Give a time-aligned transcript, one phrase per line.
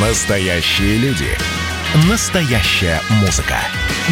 [0.00, 1.26] Настоящие люди.
[2.08, 3.56] Настоящая музыка.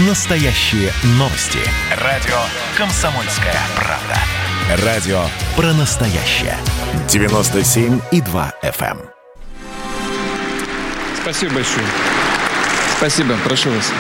[0.09, 1.61] Настоящие новости.
[2.03, 2.35] Радио
[2.77, 4.85] «Комсомольская правда».
[4.85, 5.21] Радио
[5.55, 6.57] про настоящее.
[7.09, 8.99] 97,2 FM.
[8.99, 8.99] эм.
[11.23, 11.87] Спасибо большое.
[12.97, 13.93] Спасибо, прошу вас.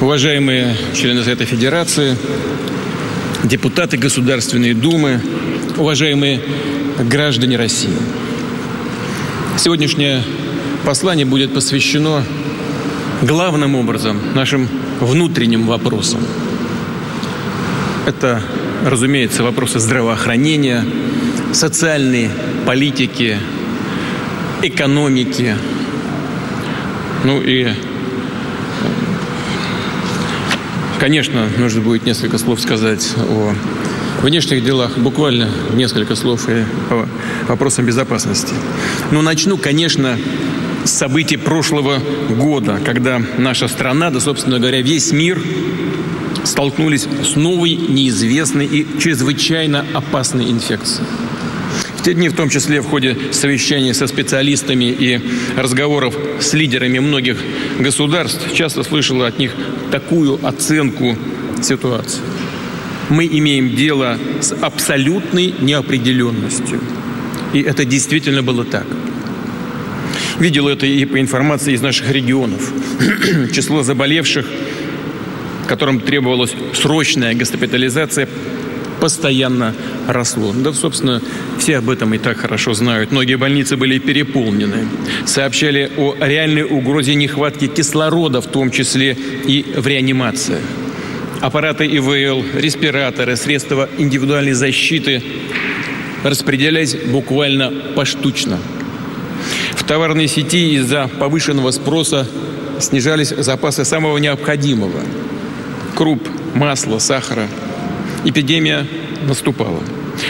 [0.00, 2.16] Уважаемые члены Совета Федерации,
[3.42, 5.20] депутаты Государственной Думы,
[5.76, 6.40] уважаемые
[6.98, 7.96] граждане России.
[9.56, 10.22] Сегодняшнее
[10.84, 12.24] послание будет посвящено
[13.22, 14.68] главным образом нашим
[15.00, 16.20] внутренним вопросам.
[18.06, 18.42] Это,
[18.84, 20.84] разумеется, вопросы здравоохранения,
[21.52, 22.30] социальной
[22.66, 23.36] политики,
[24.62, 25.54] экономики,
[27.24, 27.68] ну и
[31.00, 33.54] Конечно, нужно будет несколько слов сказать о
[34.22, 37.08] внешних делах, буквально несколько слов и по
[37.48, 38.54] вопросам безопасности.
[39.10, 40.18] Но начну, конечно,
[40.84, 45.40] с событий прошлого года, когда наша страна, да, собственно говоря, весь мир
[46.44, 51.06] столкнулись с новой, неизвестной и чрезвычайно опасной инфекцией.
[51.96, 55.20] В те дни, в том числе в ходе совещаний со специалистами и
[55.56, 57.36] разговоров с лидерами многих
[57.78, 59.52] государств, часто слышала от них
[59.90, 61.16] такую оценку
[61.62, 62.20] ситуации.
[63.10, 66.80] Мы имеем дело с абсолютной неопределенностью.
[67.52, 68.86] И это действительно было так.
[70.38, 72.72] Видел это и по информации из наших регионов.
[73.52, 74.46] Число заболевших,
[75.66, 78.28] которым требовалась срочная госпитализация,
[79.00, 79.74] постоянно
[80.06, 80.52] росло.
[80.52, 81.20] Да, собственно,
[81.58, 83.10] все об этом и так хорошо знают.
[83.10, 84.86] Многие больницы были переполнены.
[85.26, 89.16] Сообщали о реальной угрозе нехватки кислорода, в том числе
[89.46, 90.60] и в реанимациях.
[91.40, 95.22] Аппараты ИВЛ, респираторы, средства индивидуальной защиты
[96.22, 98.58] распределялись буквально поштучно.
[99.72, 102.28] В товарной сети из-за повышенного спроса
[102.78, 105.00] снижались запасы самого необходимого–
[105.96, 107.48] круп, масла, сахара–
[108.26, 108.86] эпидемия
[109.26, 109.80] наступала.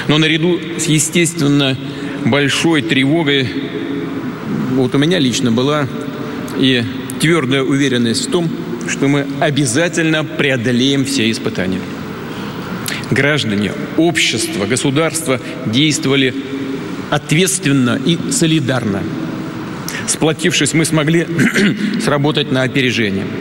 [0.07, 1.77] Но наряду с, естественно,
[2.25, 3.49] большой тревогой,
[4.75, 5.89] вот у меня лично была
[6.57, 6.85] и
[7.19, 8.49] твердая уверенность в том,
[8.89, 11.81] что мы обязательно преодолеем все испытания.
[13.11, 16.35] Граждане, общество, государство действовали
[17.11, 19.03] ответственно и солидарно.
[20.07, 21.27] Сплотившись, мы смогли
[22.05, 23.27] сработать на опережение–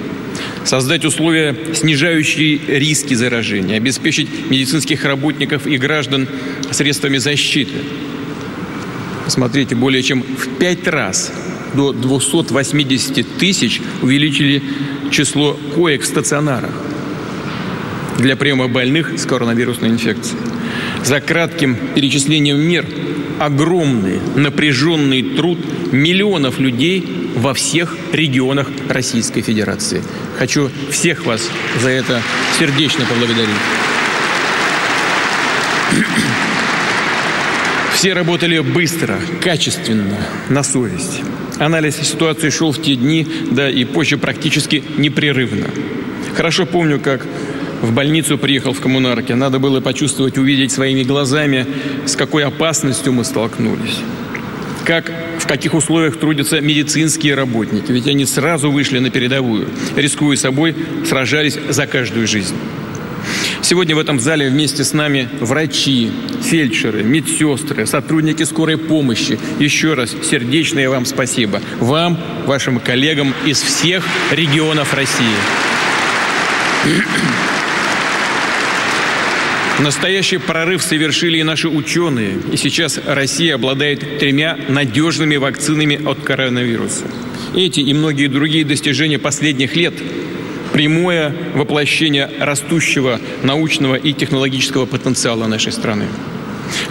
[0.70, 6.28] создать условия, снижающие риски заражения, обеспечить медицинских работников и граждан
[6.72, 7.74] средствами защиты.
[9.26, 11.32] Посмотрите, более чем в пять раз
[11.74, 14.62] до 280 тысяч увеличили
[15.12, 16.72] число коек в стационарах
[18.18, 20.40] для приема больных с коронавирусной инфекцией.
[21.03, 22.86] За кратким перечислением мер
[23.40, 25.59] огромный напряженный труд
[25.92, 30.03] миллионов людей во всех регионах Российской Федерации.
[30.38, 31.50] Хочу всех вас
[31.81, 32.22] за это
[32.58, 33.50] сердечно поблагодарить.
[37.94, 40.18] Все работали быстро, качественно,
[40.50, 41.22] на совесть.
[41.59, 45.68] Анализ ситуации шел в те дни, да и позже практически непрерывно.
[46.36, 47.25] Хорошо помню, как
[47.81, 49.36] в больницу приехал в коммунарке.
[49.36, 51.66] Надо было почувствовать, увидеть своими глазами,
[52.06, 54.00] с какой опасностью мы столкнулись.
[54.86, 57.92] Как в каких условиях трудятся медицинские работники.
[57.92, 60.75] Ведь они сразу вышли на передовую, рискуя собой,
[61.06, 62.56] сражались за каждую жизнь.
[63.69, 66.09] Сегодня в этом зале вместе с нами врачи,
[66.41, 69.38] фельдшеры, медсестры, сотрудники скорой помощи.
[69.59, 71.62] Еще раз сердечное вам спасибо.
[71.80, 75.35] Вам, вашим коллегам из всех регионов России.
[79.78, 82.40] Настоящий прорыв совершили и наши ученые.
[82.51, 87.06] И сейчас Россия обладает тремя надежными вакцинами от коронавируса.
[87.56, 89.94] Эти и многие другие достижения последних лет–
[90.80, 96.06] прямое воплощение растущего научного и технологического потенциала нашей страны.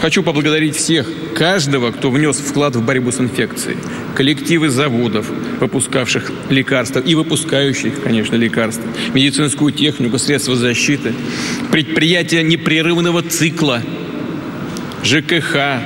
[0.02, 3.78] Хочу поблагодарить всех, каждого, кто внес вклад в борьбу с инфекцией.
[4.14, 5.30] Коллективы заводов,
[5.60, 11.14] выпускавших лекарства и выпускающих, конечно, лекарства, медицинскую технику, средства защиты,
[11.72, 13.82] предприятия непрерывного цикла,
[15.02, 15.80] ЖКХ,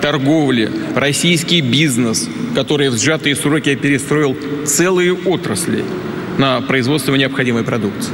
[0.00, 5.84] торговли, российский бизнес, который в сжатые сроки перестроил целые отрасли
[6.42, 8.12] на производство необходимой продукции,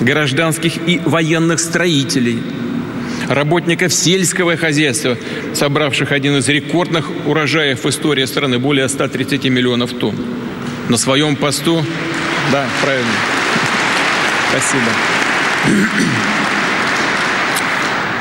[0.00, 2.42] гражданских и военных строителей–
[3.28, 5.16] работников сельского хозяйства,
[5.54, 10.16] собравших один из рекордных урожаев в истории страны, более 130 миллионов тонн.
[10.88, 11.84] На своем посту,
[12.50, 13.12] да, правильно.
[14.50, 14.90] Спасибо.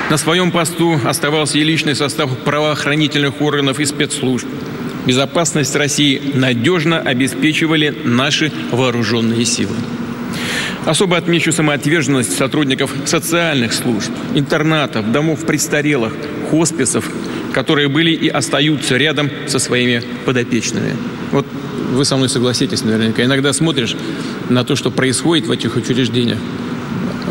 [0.09, 4.47] На своем посту оставался и личный состав правоохранительных органов и спецслужб.
[5.07, 9.73] Безопасность России надежно обеспечивали наши вооруженные силы.
[10.85, 16.11] Особо отмечу самоотверженность сотрудников социальных служб, интернатов, домов престарелых,
[16.51, 17.09] хосписов,
[17.53, 20.93] которые были и остаются рядом со своими подопечными.
[21.31, 21.45] Вот
[21.93, 23.23] вы со мной согласитесь наверняка.
[23.23, 23.95] Иногда смотришь
[24.49, 26.37] на то, что происходит в этих учреждениях,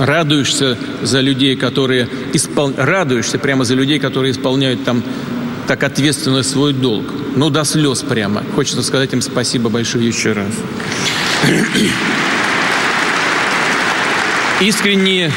[0.00, 2.72] радуешься за людей, которые испол...
[2.74, 5.02] радуешься прямо за людей, которые исполняют там
[5.66, 7.06] так ответственно свой долг.
[7.34, 8.42] Ну, до слез прямо.
[8.54, 10.52] Хочется сказать им спасибо большое еще раз.
[14.60, 15.30] Искренние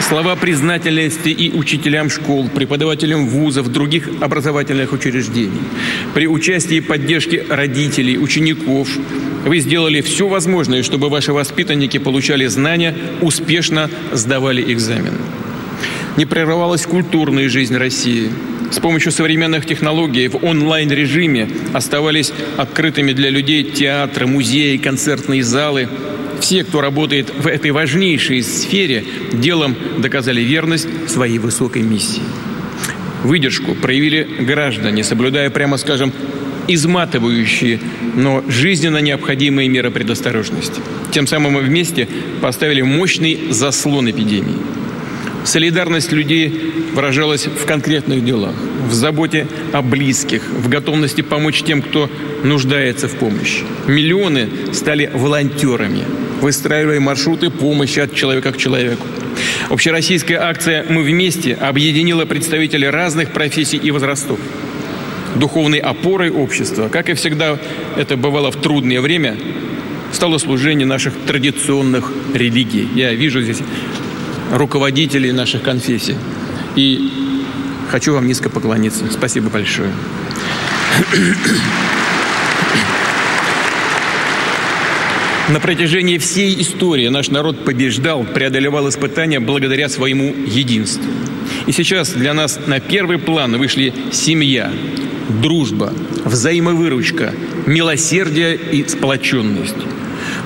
[0.00, 5.60] слова признательности и учителям школ, преподавателям вузов, других образовательных учреждений.
[6.14, 8.88] При участии и поддержке родителей, учеников
[9.44, 15.14] вы сделали все возможное, чтобы ваши воспитанники получали знания, успешно сдавали экзамен.
[16.16, 18.30] Не прерывалась культурная жизнь России.
[18.70, 25.88] С помощью современных технологий в онлайн-режиме оставались открытыми для людей театры, музеи, концертные залы–
[26.40, 32.22] все, кто работает в этой важнейшей сфере, делом доказали верность своей высокой миссии.
[33.24, 36.12] Выдержку проявили граждане, соблюдая, прямо скажем,
[36.68, 37.80] изматывающие,
[38.14, 40.80] но жизненно необходимые меры предосторожности.
[41.12, 42.08] Тем самым мы вместе
[42.40, 44.54] поставили мощный заслон эпидемии.
[45.46, 46.48] Солидарность людей
[46.92, 48.54] выражалась в конкретных делах,
[48.88, 52.10] в заботе о близких, в готовности помочь тем, кто
[52.42, 53.62] нуждается в помощи.
[53.86, 56.02] Миллионы стали волонтерами,
[56.40, 59.06] выстраивая маршруты помощи от человека к человеку.
[59.70, 64.40] Общероссийская акция «Мы вместе» объединила представителей разных профессий и возрастов.
[65.36, 67.58] Духовной опорой общества, как и всегда
[67.96, 69.36] это бывало в трудное время,
[70.12, 72.88] стало служение наших традиционных религий.
[72.94, 73.58] Я вижу здесь
[74.56, 76.16] руководителей наших конфессий.
[76.74, 77.10] И
[77.90, 79.04] хочу вам низко поклониться.
[79.10, 79.92] Спасибо большое.
[85.48, 91.04] На протяжении всей истории наш народ побеждал, преодолевал испытания благодаря своему единству.
[91.66, 94.72] И сейчас для нас на первый план вышли семья,
[95.40, 95.92] дружба,
[96.24, 97.32] взаимовыручка,
[97.66, 99.76] милосердие и сплоченность.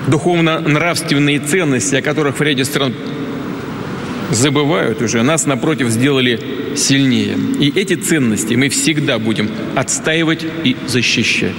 [0.07, 2.93] Духовно-нравственные ценности, о которых в ряде стран
[4.31, 6.41] забывают уже, нас, напротив, сделали
[6.77, 7.37] сильнее.
[7.59, 11.57] И эти ценности мы всегда будем отстаивать и защищать.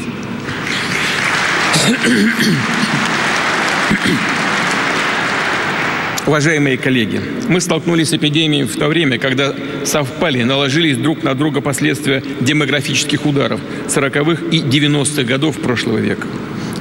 [6.27, 7.19] Уважаемые коллеги,
[7.49, 9.53] мы столкнулись с эпидемией в то время, когда
[9.83, 16.27] совпали, наложились друг на друга последствия демографических ударов 40-х и 90-х годов прошлого века.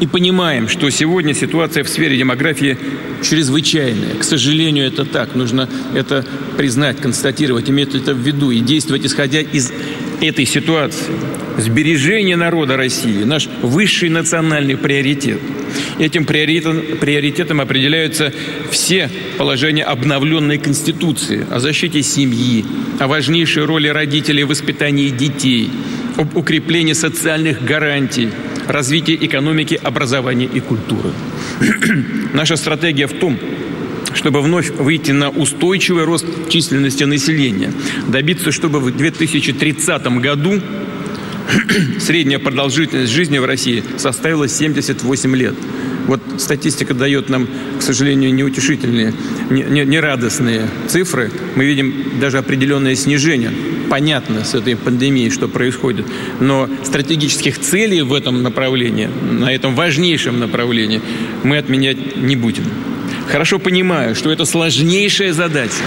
[0.00, 2.78] И понимаем, что сегодня ситуация в сфере демографии
[3.22, 4.14] чрезвычайная.
[4.18, 5.34] К сожалению, это так.
[5.34, 6.24] Нужно это
[6.56, 9.70] признать, констатировать, иметь это в виду и действовать, исходя из
[10.22, 11.12] этой ситуации.
[11.58, 15.38] Сбережение народа России– наш высший национальный приоритет.
[15.98, 18.32] Этим приоритетом, приоритетом определяются
[18.70, 22.64] все положения обновленной Конституции о защите семьи,
[22.98, 25.70] о важнейшей роли родителей в воспитании детей,
[26.16, 28.30] об укреплении социальных гарантий,
[28.70, 31.10] развитии экономики, образования и культуры.
[32.32, 33.38] Наша стратегия в том,
[34.14, 37.72] чтобы вновь выйти на устойчивый рост численности населения,
[38.08, 40.60] добиться, чтобы в 2030 году
[41.98, 45.54] средняя продолжительность жизни в России составила 78 лет.
[46.06, 49.12] Вот статистика дает нам, к сожалению, неутешительные,
[49.50, 51.30] нерадостные цифры.
[51.54, 53.50] Мы видим даже определенное снижение.
[53.88, 56.06] Понятно с этой пандемией, что происходит.
[56.40, 61.00] Но стратегических целей в этом направлении, на этом важнейшем направлении,
[61.42, 62.64] мы отменять не будем.
[63.28, 65.84] Хорошо понимаю, что это сложнейшая задача.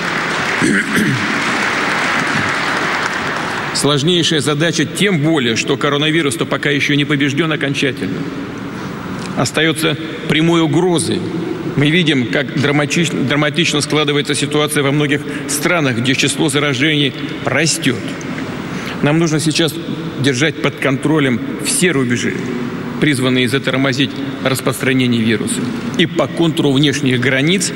[3.73, 8.19] Сложнейшая задача тем более, что коронавирус-то пока еще не побежден окончательно.
[9.37, 9.97] Остается
[10.29, 11.19] прямой угрозой.
[11.75, 17.13] Мы видим, как драматично, драматично складывается ситуация во многих странах, где число заражений
[17.45, 17.97] растет.
[19.01, 19.73] Нам нужно сейчас
[20.19, 22.35] держать под контролем все рубежи,
[23.01, 24.11] призванные затормозить
[24.43, 25.61] распространение вируса.
[25.97, 27.71] И по контуру внешних границ,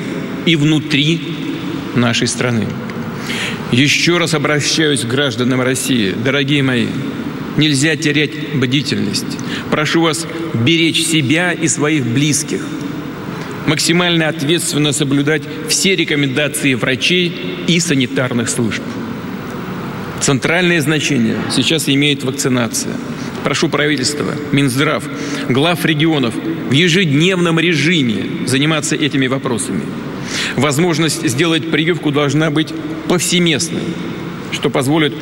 [0.46, 1.20] и внутри
[1.94, 2.66] нашей страны.
[3.72, 6.14] Еще раз обращаюсь к гражданам России.
[6.24, 6.86] Дорогие мои,
[7.58, 9.26] нельзя терять бдительность.
[9.70, 12.62] Прошу вас беречь себя и своих близких.
[13.66, 17.34] Максимально ответственно соблюдать все рекомендации врачей
[17.66, 18.82] и санитарных служб.
[20.20, 22.94] Центральное значение сейчас имеет вакцинация.
[23.44, 25.04] Прошу правительства, Минздрав,
[25.48, 29.82] глав регионов в ежедневном режиме заниматься этими вопросами.
[30.56, 32.72] Возможность сделать прививку должна быть
[33.08, 33.82] повсеместной.
[34.52, 35.14] Что позволит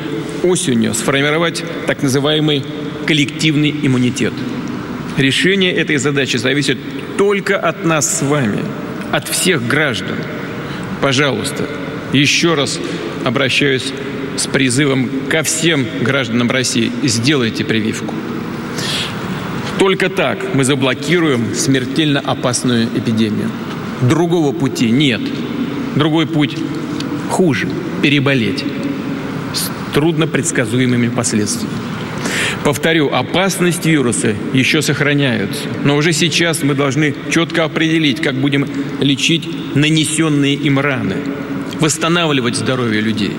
[0.43, 2.63] осенью сформировать так называемый
[3.05, 4.33] коллективный иммунитет.
[5.17, 6.77] Решение этой задачи зависит
[7.17, 8.59] только от нас с вами,
[9.11, 10.17] от всех граждан.
[11.01, 11.67] Пожалуйста,
[12.13, 12.79] еще раз
[13.25, 13.91] обращаюсь
[14.37, 16.91] с призывом ко всем гражданам России.
[17.03, 18.13] Сделайте прививку.
[19.79, 23.49] Только так мы заблокируем смертельно опасную эпидемию.
[24.01, 25.21] Другого пути нет.
[25.95, 26.55] Другой путь
[27.29, 27.67] хуже–
[28.01, 28.63] переболеть
[29.89, 31.73] с трудно предсказуемыми последствиями.
[32.63, 35.63] Повторю, опасность вируса еще сохраняется.
[35.83, 38.67] Но уже сейчас мы должны четко определить, как будем
[38.99, 41.15] лечить нанесенные им раны,
[41.79, 43.33] восстанавливать здоровье людей.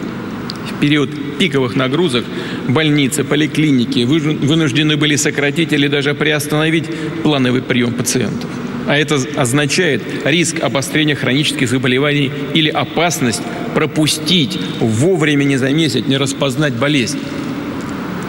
[0.70, 2.24] В период пиковых нагрузок
[2.68, 6.86] больницы, поликлиники вынуждены были сократить или даже приостановить
[7.22, 8.48] плановый прием пациентов.
[8.86, 13.42] А это означает риск обострения хронических заболеваний или опасность
[13.74, 17.18] пропустить, вовремя не заметить, не распознать болезнь.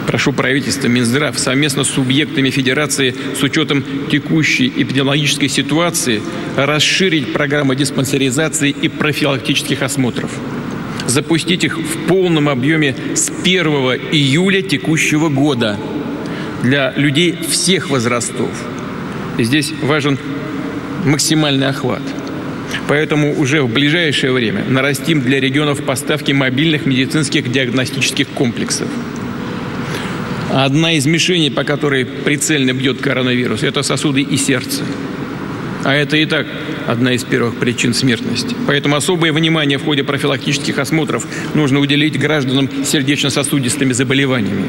[0.08, 6.22] Прошу правительство, Минздрав совместно с субъектами Федерации с учетом текущей эпидемиологической ситуации
[6.56, 10.32] расширить программы диспансеризации и профилактических осмотров
[11.10, 13.66] запустить их в полном объеме с 1
[14.12, 15.78] июля текущего года
[16.64, 18.50] для людей всех возрастов.
[19.38, 20.18] И здесь важен
[21.06, 22.02] максимальный охват.
[22.88, 28.88] Поэтому уже в ближайшее время нарастим для регионов поставки мобильных медицинских диагностических комплексов.
[30.52, 34.84] Одна из мишеней, по которой прицельно бьет коронавирус, это сосуды и сердце.
[35.84, 36.48] А это и так
[36.88, 38.56] одна из первых причин смертности.
[38.68, 44.66] Поэтому особое внимание в ходе профилактических осмотров нужно уделить гражданам с сердечно-сосудистыми заболеваниями.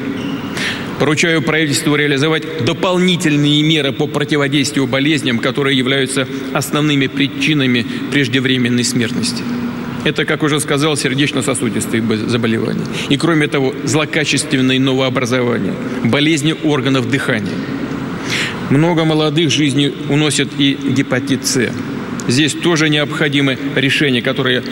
[1.01, 9.43] Поручаю правительству реализовать дополнительные меры по противодействию болезням, которые являются основными причинами преждевременной смертности.
[10.05, 12.87] Это, как уже сказал, сердечно-сосудистые заболевания.
[13.09, 17.51] И кроме того, злокачественные новообразования, болезни органов дыхания–
[18.71, 21.71] много молодых жизней уносят и гепатит С.
[22.29, 24.63] Здесь тоже необходимы решения, которые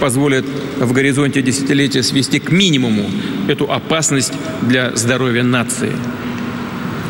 [0.00, 0.44] позволят
[0.78, 3.10] в горизонте десятилетия свести к минимуму
[3.48, 5.92] эту опасность для здоровья нации.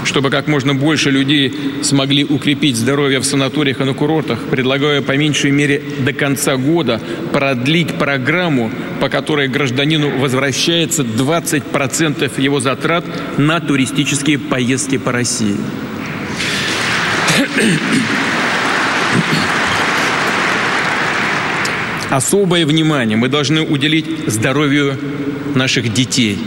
[0.04, 1.52] Чтобы как можно больше людей
[1.83, 7.00] смогли укрепить здоровье в санаториях и на курортах, предлагаю по меньшей мере до конца года
[7.33, 13.04] продлить программу, по которой гражданину возвращается 20% его затрат
[13.37, 15.57] на туристические поездки по России.
[22.10, 24.96] Особое внимание мы должны уделить здоровью
[25.54, 26.38] наших детей.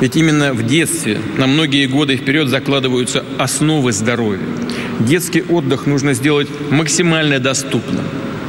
[0.00, 4.40] Ведь именно в детстве на многие годы вперед закладываются основы здоровья.
[5.00, 8.04] Детский отдых нужно сделать максимально доступным.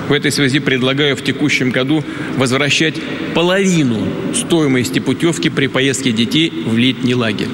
[0.07, 2.03] В этой связи предлагаю в текущем году
[2.37, 2.95] возвращать
[3.33, 7.49] половину стоимости путевки при поездке детей в летний лагерь.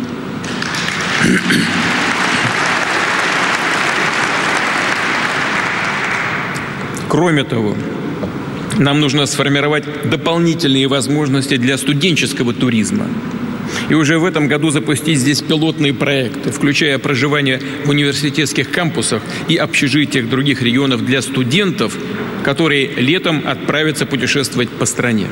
[7.11, 7.75] Кроме того,
[8.77, 13.05] нам нужно сформировать дополнительные возможности для студенческого туризма.
[13.89, 19.57] И уже в этом году запустить здесь пилотные проекты, включая проживание в университетских кампусах и
[19.57, 21.97] общежитиях других регионов для студентов,
[22.45, 25.27] которые летом отправятся путешествовать по стране.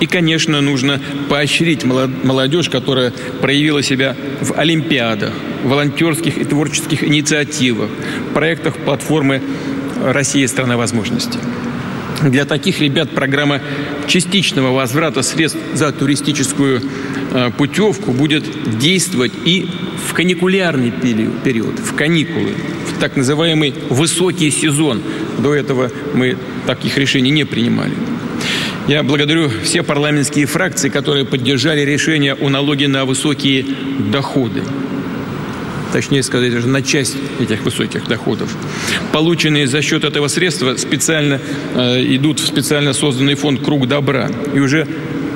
[0.00, 5.32] И, конечно, нужно поощрить молодежь, которая проявила себя в олимпиадах,
[5.64, 7.88] волонтерских и творческих инициативах,
[8.34, 9.40] проектах платформы
[10.04, 11.38] Россия– страна возможностей.
[12.22, 13.60] Для таких ребят программа
[14.06, 16.82] частичного возврата средств за туристическую
[17.32, 18.44] э, путевку будет
[18.78, 19.66] действовать и
[20.06, 22.50] в каникулярный период, в каникулы,
[22.88, 25.00] в так называемый высокий сезон.
[25.38, 27.94] До этого мы таких решений не принимали.
[28.86, 33.64] Я благодарю все парламентские фракции, которые поддержали решение о налоге на высокие
[34.12, 34.62] доходы
[35.92, 38.54] точнее сказать, даже на часть этих высоких доходов.
[39.12, 41.40] Полученные за счет этого средства специально
[41.74, 44.86] э, идут в специально созданный фонд «Круг добра» и уже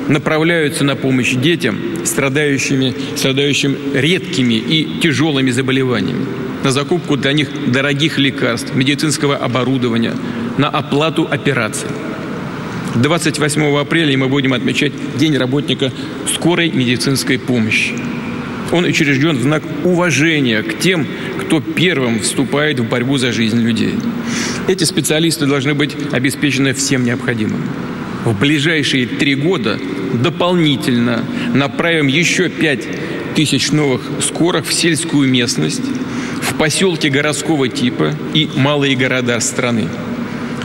[0.09, 6.27] направляются на помощь детям, страдающими, страдающим редкими и тяжелыми заболеваниями,
[6.63, 10.13] на закупку для них дорогих лекарств, медицинского оборудования,
[10.59, 11.89] на оплату операций.
[12.95, 15.91] 28 апреля мы будем отмечать День работника
[16.33, 17.95] скорой медицинской помощи.
[18.73, 21.07] Он учрежден в знак уважения к тем,
[21.41, 23.95] кто первым вступает в борьбу за жизнь людей.
[24.67, 27.63] Эти специалисты должны быть обеспечены всем необходимым.
[28.25, 29.79] В ближайшие три года
[30.15, 32.87] дополнительно направим еще пять
[33.35, 35.83] тысяч новых скорых в сельскую местность,
[36.41, 39.89] в поселки городского типа и малые города страны,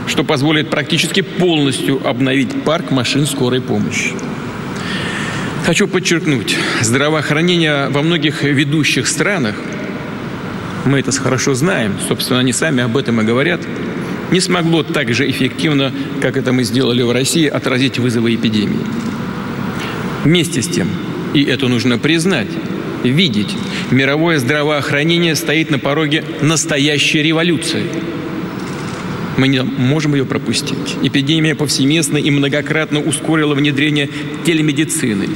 [0.06, 4.12] что позволит практически полностью обновить парк машин скорой помощи.
[5.70, 9.54] Хочу подчеркнуть, здравоохранение во многих ведущих странах,
[10.84, 13.60] мы это хорошо знаем, собственно, они сами об этом и говорят,
[14.32, 18.80] не смогло так же эффективно, как это мы сделали в России, отразить вызовы эпидемии.
[20.24, 20.88] Вместе с тем,
[21.34, 22.48] и это нужно признать,
[23.04, 23.54] видеть,
[23.92, 27.84] мировое здравоохранение стоит на пороге настоящей революции–
[29.40, 30.96] мы не можем ее пропустить.
[31.02, 34.10] Эпидемия повсеместно и многократно ускорила внедрение
[34.44, 35.30] телемедицины,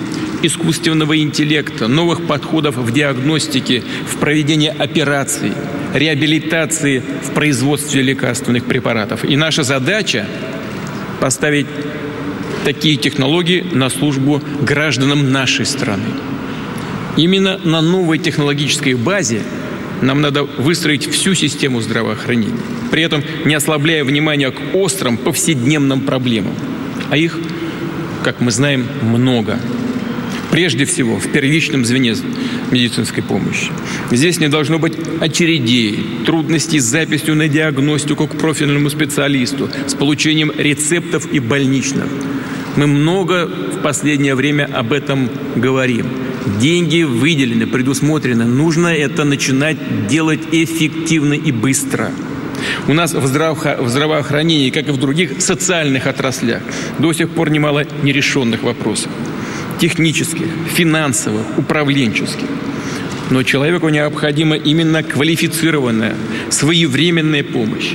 [0.46, 5.52] искусственного интеллекта, новых подходов в диагностике, в проведении операций,
[5.92, 9.24] реабилитации, в производстве лекарственных препаратов.
[9.24, 10.26] И наша задача
[11.20, 11.66] поставить
[12.64, 16.08] такие технологии на службу гражданам нашей страны.
[17.16, 19.42] Именно на новой технологической базе
[20.02, 22.58] нам надо выстроить всю систему здравоохранения
[22.94, 26.54] при этом не ослабляя внимания к острым повседневным проблемам.
[27.10, 27.36] А их,
[28.22, 29.58] как мы знаем, много.
[30.54, 32.14] Прежде всего, в первичном звене
[32.70, 33.72] медицинской помощи.
[34.12, 40.52] Здесь не должно быть очередей, трудностей с записью на диагностику к профильному специалисту, с получением
[40.56, 42.06] рецептов и больничных.
[42.76, 46.06] Мы много в последнее время об этом говорим.
[46.60, 48.44] Деньги выделены, предусмотрены.
[48.44, 52.12] Нужно это начинать делать эффективно и быстро–
[52.88, 56.62] у нас в, здраво- в здравоохранении, как и в других социальных отраслях,
[56.98, 59.10] до сих пор немало нерешенных вопросов.
[59.84, 62.48] Технических, финансовых, управленческих.
[63.28, 66.14] Но человеку необходима именно квалифицированная,
[66.48, 67.92] своевременная помощь.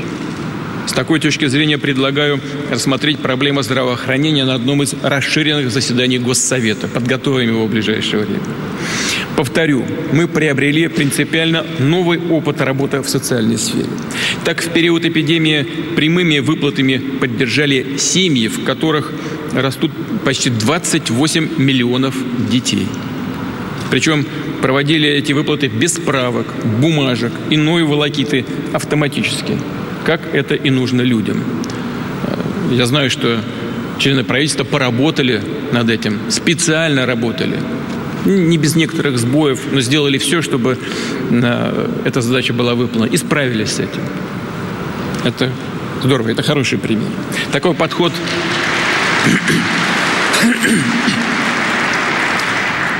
[0.89, 2.41] С такой точки зрения предлагаю
[2.71, 6.87] рассмотреть проблему здравоохранения на одном из расширенных заседаний Госсовета.
[6.87, 8.41] Подготовим его в ближайшее время.
[9.35, 13.85] Повторю, мы приобрели принципиально новый опыт работы в социальной сфере.
[14.43, 15.61] Так, в период эпидемии
[15.95, 19.13] прямыми выплатами поддержали семьи, в которых
[19.53, 19.91] растут
[20.25, 22.15] почти 28 миллионов
[22.49, 22.87] детей.
[23.91, 24.25] Причем
[24.63, 26.47] проводили эти выплаты без справок,
[26.81, 29.55] бумажек, иной волокиты автоматически–
[30.09, 31.43] как это и нужно людям.
[32.71, 33.41] Я знаю, что
[33.99, 35.39] члены правительства поработали
[35.71, 37.59] над этим, специально работали.
[38.25, 40.79] Не без некоторых сбоев, но сделали все, чтобы
[41.29, 43.07] э, эта задача была выполнена.
[43.11, 44.01] И справились с этим.
[45.25, 45.51] Это
[46.03, 47.11] здорово, это хороший пример.
[47.51, 48.11] Такой подход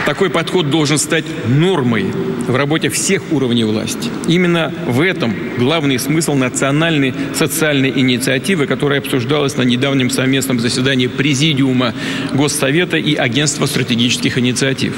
[0.10, 2.08] такой подход должен стать нормой
[2.48, 4.10] в работе всех уровней власти.
[4.28, 11.94] Именно в этом главный смысл национальной социальной инициативы, которая обсуждалась на недавнем совместном заседании Президиума
[12.34, 14.96] Госсовета и Агентства стратегических инициатив.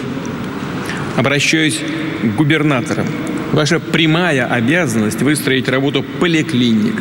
[1.18, 1.78] Обращаюсь
[2.24, 3.08] к губернаторам.
[3.52, 6.96] Ваша прямая обязанность выстроить работу поликлиник,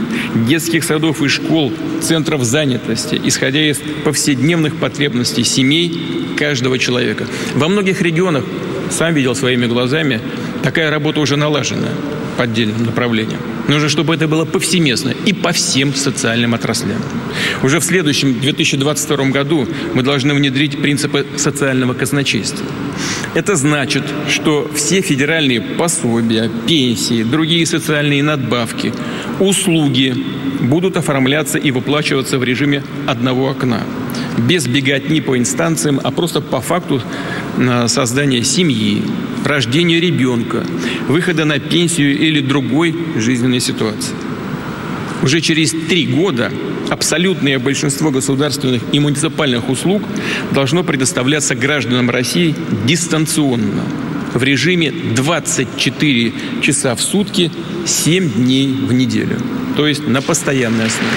[0.49, 7.27] детских садов и школ, центров занятости, исходя из повседневных потребностей семей каждого человека.
[7.55, 8.45] Во многих регионах,
[8.91, 10.21] сам видел своими глазами,
[10.63, 11.89] такая работа уже налажена
[12.37, 13.41] по отдельным направлениям.
[13.69, 17.03] Нужно, чтобы это было повсеместно и по всем социальным отраслям.
[17.63, 22.67] Уже в следующем 2022 году мы должны внедрить принципы социального казначейства.
[23.35, 28.93] Это значит, что все федеральные пособия, пенсии, другие социальные надбавки,
[29.39, 30.15] услуги
[30.61, 33.83] будут оформляться и выплачиваться в режиме одного окна–
[34.47, 37.03] без беготни по инстанциям, а просто по факту
[37.57, 39.03] э, создания семьи,
[39.45, 40.65] рождения ребенка,
[41.09, 44.15] выхода на пенсию или другой жизненной ситуации.
[45.23, 46.51] Уже через три года
[46.89, 50.03] абсолютное большинство государственных и муниципальных услуг
[50.53, 52.55] должно предоставляться гражданам России
[52.87, 53.85] дистанционно
[54.33, 57.51] в режиме 24 часа в сутки,
[57.87, 59.39] 7 дней в неделю.
[59.77, 61.17] То есть на постоянной основе.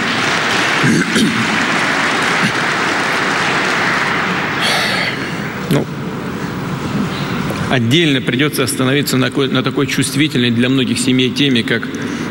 [7.74, 11.88] Отдельно придется остановиться на, на такой чувствительной для многих семей теме, как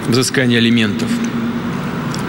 [0.07, 1.09] взыскание алиментов.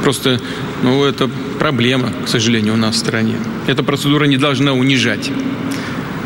[0.01, 0.41] Просто,
[0.81, 3.35] ну, это проблема, к сожалению, у нас в стране.
[3.67, 5.29] Эта процедура не должна унижать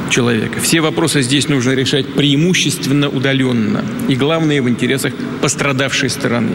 [0.10, 0.62] человека.
[0.62, 3.84] Все вопросы здесь нужно решать преимущественно удаленно.
[4.08, 6.54] И главное, в интересах пострадавшей стороны.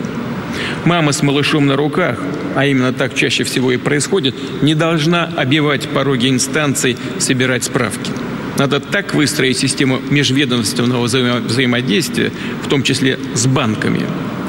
[0.87, 2.19] Мама с малышом на руках,
[2.57, 8.11] а именно так чаще всего и происходит, не должна обивать пороги инстанций, собирать справки.
[8.59, 14.03] Надо так выстроить систему межведомственного взаимо взаимодействия, в том числе с банками,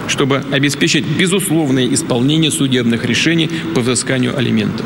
[0.08, 4.86] чтобы обеспечить безусловное исполнение судебных решений по взысканию алиментов.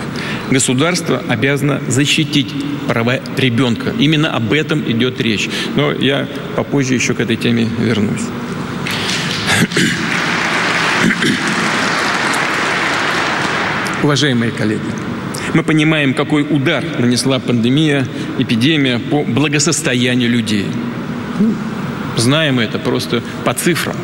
[0.52, 2.54] Государство обязано защитить
[2.88, 3.94] права ребенка.
[3.98, 5.50] Именно об этом идет речь.
[5.76, 8.22] Но я попозже еще к этой теме вернусь.
[14.04, 14.82] Уважаемые коллеги,
[15.58, 20.68] Мы понимаем, какой удар нанесла пандемия, эпидемия по благосостоянию людей.
[21.40, 21.56] Ну,
[22.16, 23.96] знаем это просто по цифрам.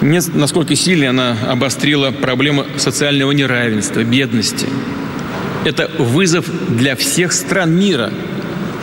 [0.00, 4.66] Насколько сильно она обострила проблему социального неравенства, бедности.
[5.64, 8.10] Это вызов для всех стран мира.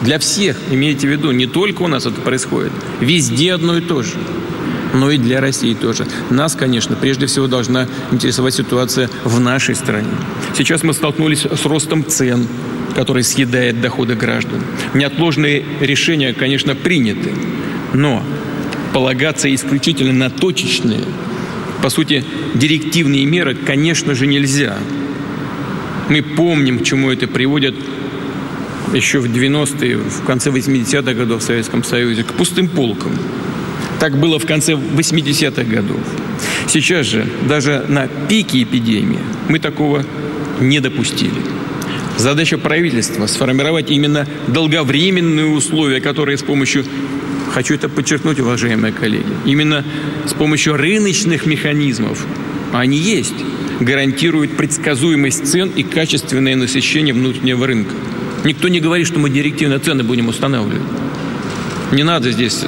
[0.04, 2.72] Для всех, имейте в виду, не только у нас это происходит.
[3.02, 4.14] Везде одно и то же
[4.94, 6.08] но и для России тоже.
[6.30, 10.10] Нас, конечно, прежде всего должна интересовать ситуация в нашей стране.
[10.56, 12.48] Сейчас мы столкнулись с ростом цен,
[12.96, 14.62] который съедает доходы граждан.
[14.94, 17.32] Неотложные решения, конечно, приняты,
[17.94, 18.24] но
[18.94, 21.04] полагаться исключительно на точечные,
[21.82, 22.24] по сути,
[22.56, 24.78] директивные меры, конечно же, нельзя.
[26.10, 27.76] Мы помним, к чему это приводит
[28.94, 33.12] еще в 90-е, в конце 80-х годов в Советском Союзе, к пустым полкам.
[34.00, 36.00] Так было в конце 80-х годов.
[36.68, 40.06] Сейчас же, даже на пике эпидемии, мы такого
[40.60, 41.42] не допустили.
[42.18, 46.84] Задача правительства– сформировать именно долговременные условия, которые с помощью,
[47.54, 49.84] хочу это подчеркнуть, уважаемые коллеги, именно
[50.26, 52.26] с помощью рыночных механизмов,
[52.74, 53.36] а они есть,
[53.80, 57.94] гарантируют предсказуемость цен и качественное насыщение внутреннего рынка.
[58.44, 60.82] Никто не говорит, что мы директивно цены будем устанавливать.
[61.92, 62.66] Не надо здесь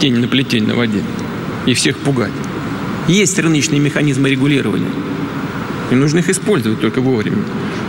[0.00, 1.02] тень на плетень на воде
[1.66, 2.32] и всех пугать.
[3.08, 4.90] Есть рыночные механизмы регулирования.
[5.90, 7.42] И нужно их использовать только вовремя.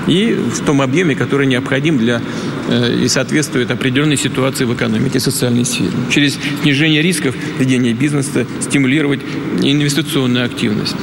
[0.08, 2.22] И в том объеме, который необходим для
[2.70, 5.92] э, и соответствует определенной ситуации в экономике и социальной сфере.
[6.12, 9.22] Через снижение рисков ведения бизнеса стимулировать
[9.62, 10.96] инвестиционную активность.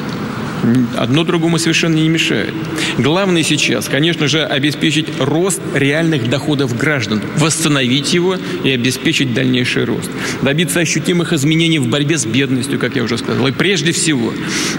[0.97, 2.55] Одно другому совершенно не мешает.
[2.99, 10.11] Главное сейчас, конечно же, обеспечить рост реальных доходов граждан, восстановить его и обеспечить дальнейший рост.
[10.43, 13.47] Добиться ощутимых изменений в борьбе с бедностью, как я уже сказал.
[13.49, 14.33] И прежде всего,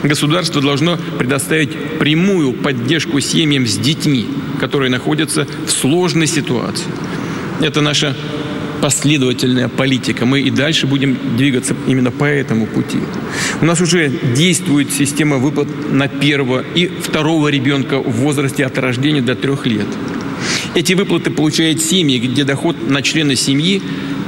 [0.03, 4.27] государство должно предоставить прямую поддержку семьям с детьми,
[4.59, 6.87] которые находятся в сложной ситуации.
[7.61, 8.15] Это наша
[8.83, 10.25] последовательная политика.
[10.25, 12.97] Мы и дальше будем двигаться именно по этому пути.
[13.61, 19.21] У нас уже действует система выплат на первого и второго ребенка в возрасте от рождения
[19.21, 19.87] до трех лет.
[20.75, 23.81] Эти выплаты получают семьи, где доход на члена семьи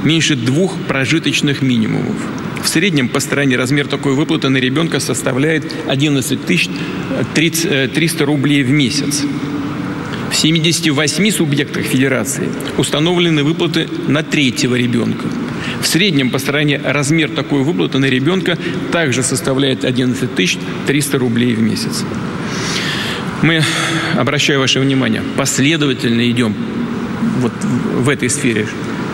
[0.04, 2.16] меньше двух прожиточных минимумов.
[2.64, 6.38] В среднем по стране размер такой выплаты на ребенка составляет 11
[7.34, 9.22] 300 рублей в месяц.
[10.36, 15.24] В 78 субъектах федерации установлены выплаты на третьего ребенка.
[15.80, 18.58] В среднем по стране размер такой выплаты на ребенка
[18.92, 20.28] также составляет 11
[20.86, 22.04] 300 рублей в месяц.
[23.40, 23.62] Мы,
[24.14, 26.54] обращаю ваше внимание, последовательно идем
[27.38, 27.54] вот
[27.94, 28.66] в этой сфере,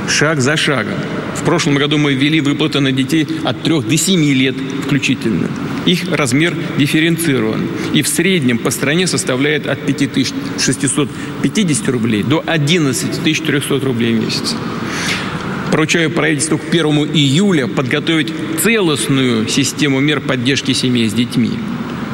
[0.09, 0.99] шаг за шагом.
[1.43, 4.55] В прошлом году мы ввели выплаты на детей от 3 до 7 лет
[4.87, 5.49] включительно.
[5.87, 7.67] Их размер дифференцирован.
[7.93, 14.55] И в среднем по стране составляет от 5650 рублей до 11300 рублей в месяц.
[15.73, 21.51] Поручаю правительству к 1 июля подготовить целостную систему мер поддержки семей с детьми.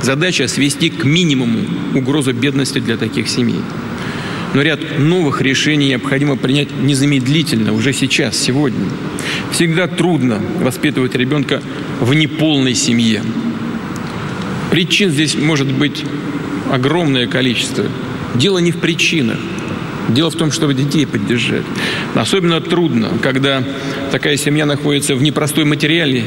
[0.00, 3.60] Задача свести к минимуму угрозу бедности для таких семей.
[4.54, 8.86] Но ряд новых решений необходимо принять незамедлительно, уже сейчас, сегодня.
[9.52, 11.62] Всегда трудно воспитывать ребенка
[12.00, 13.22] в неполной семье.
[14.70, 16.04] Причин здесь может быть
[16.72, 17.84] огромное количество.
[18.34, 19.38] Дело не в причинах.
[20.08, 21.64] Дело в том, чтобы детей поддержать.
[22.14, 23.62] Особенно трудно, когда
[24.10, 26.24] такая семья находится в непростой материальной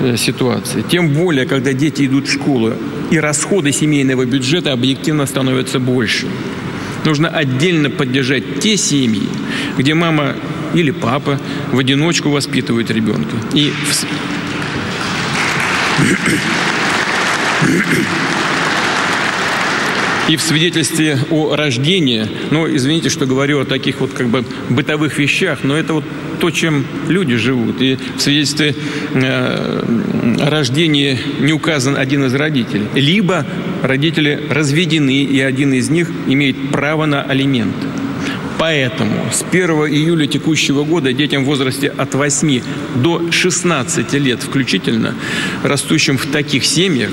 [0.00, 0.82] э, ситуации.
[0.90, 2.72] Тем более, когда дети идут в школу,
[3.10, 6.26] и расходы семейного бюджета объективно становятся больше.
[7.04, 9.28] Нужно отдельно поддержать те семьи,
[9.76, 10.34] где мама
[10.74, 11.40] или папа
[11.72, 13.36] в одиночку воспитывают ребенка.
[13.54, 13.72] И.
[20.28, 25.18] И в свидетельстве о рождении, ну, извините, что говорю о таких вот как бы бытовых
[25.18, 26.04] вещах, но это вот
[26.42, 27.80] то, чем люди живут.
[27.80, 28.74] И в свидетельстве
[29.14, 29.84] э,
[30.40, 32.88] о рождении не указан один из родителей.
[32.94, 33.46] Либо
[33.80, 37.86] родители разведены, и один из них имеет право на алименты.
[38.58, 42.60] Поэтому с 1 июля текущего года детям в возрасте от 8
[42.96, 45.14] до 16 лет включительно,
[45.62, 47.10] растущим в таких семьях,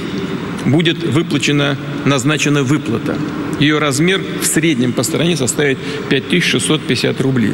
[0.66, 3.16] будет выплачена, назначена выплата.
[3.60, 5.78] Ее размер в среднем по стране составит
[6.10, 7.54] 5650 рублей.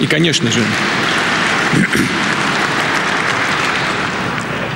[0.00, 0.60] И, конечно же,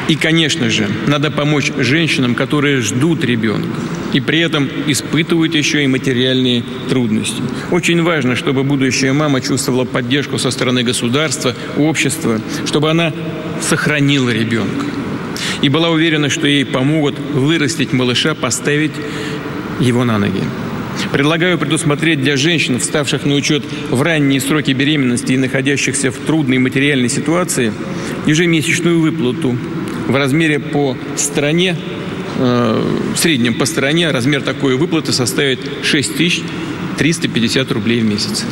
[0.09, 3.81] и, конечно же, надо помочь женщинам, которые ждут ребенка
[4.13, 7.43] и при этом испытывают еще и материальные трудности.
[7.71, 13.13] Очень важно, чтобы будущая мама чувствовала поддержку со стороны государства, общества, чтобы она
[13.63, 14.85] сохранила ребенка
[15.63, 18.93] и была уверена, что ей помогут вырастить малыша, поставить
[19.81, 20.43] его на ноги.
[21.13, 26.57] Предлагаю предусмотреть для женщин, вставших на учет в ранние сроки беременности и находящихся в трудной
[26.57, 27.71] материальной ситуации,
[28.27, 29.59] ежемесячную выплату
[30.09, 31.77] в размере по стране,
[32.39, 32.83] э,
[33.15, 38.47] в среднем по стране размер такой выплаты составит 6350 рублей в месяц.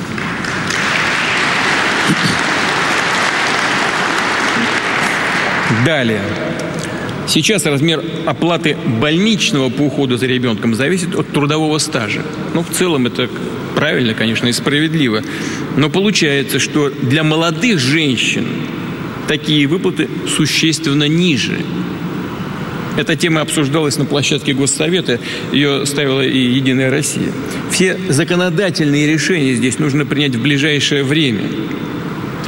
[5.86, 6.20] Далее.
[7.32, 12.22] Сейчас размер оплаты больничного по уходу за ребенком зависит от трудового стажа.
[12.54, 13.30] Ну, в целом это
[13.76, 15.22] правильно, конечно, и справедливо.
[15.76, 18.46] Но получается, что для молодых женщин
[19.28, 21.58] такие выплаты существенно ниже.
[22.96, 25.20] Эта тема обсуждалась на площадке Госсовета,
[25.52, 27.30] ее ставила и «Единая Россия».
[27.70, 31.42] Все законодательные решения здесь нужно принять в ближайшее время,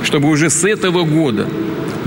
[0.02, 1.46] чтобы уже с этого года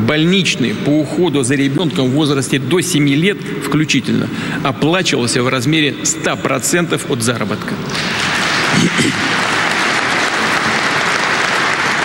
[0.05, 4.27] больничный по уходу за ребенком в возрасте до 7 лет включительно
[4.63, 7.73] оплачивался в размере 100% от заработка.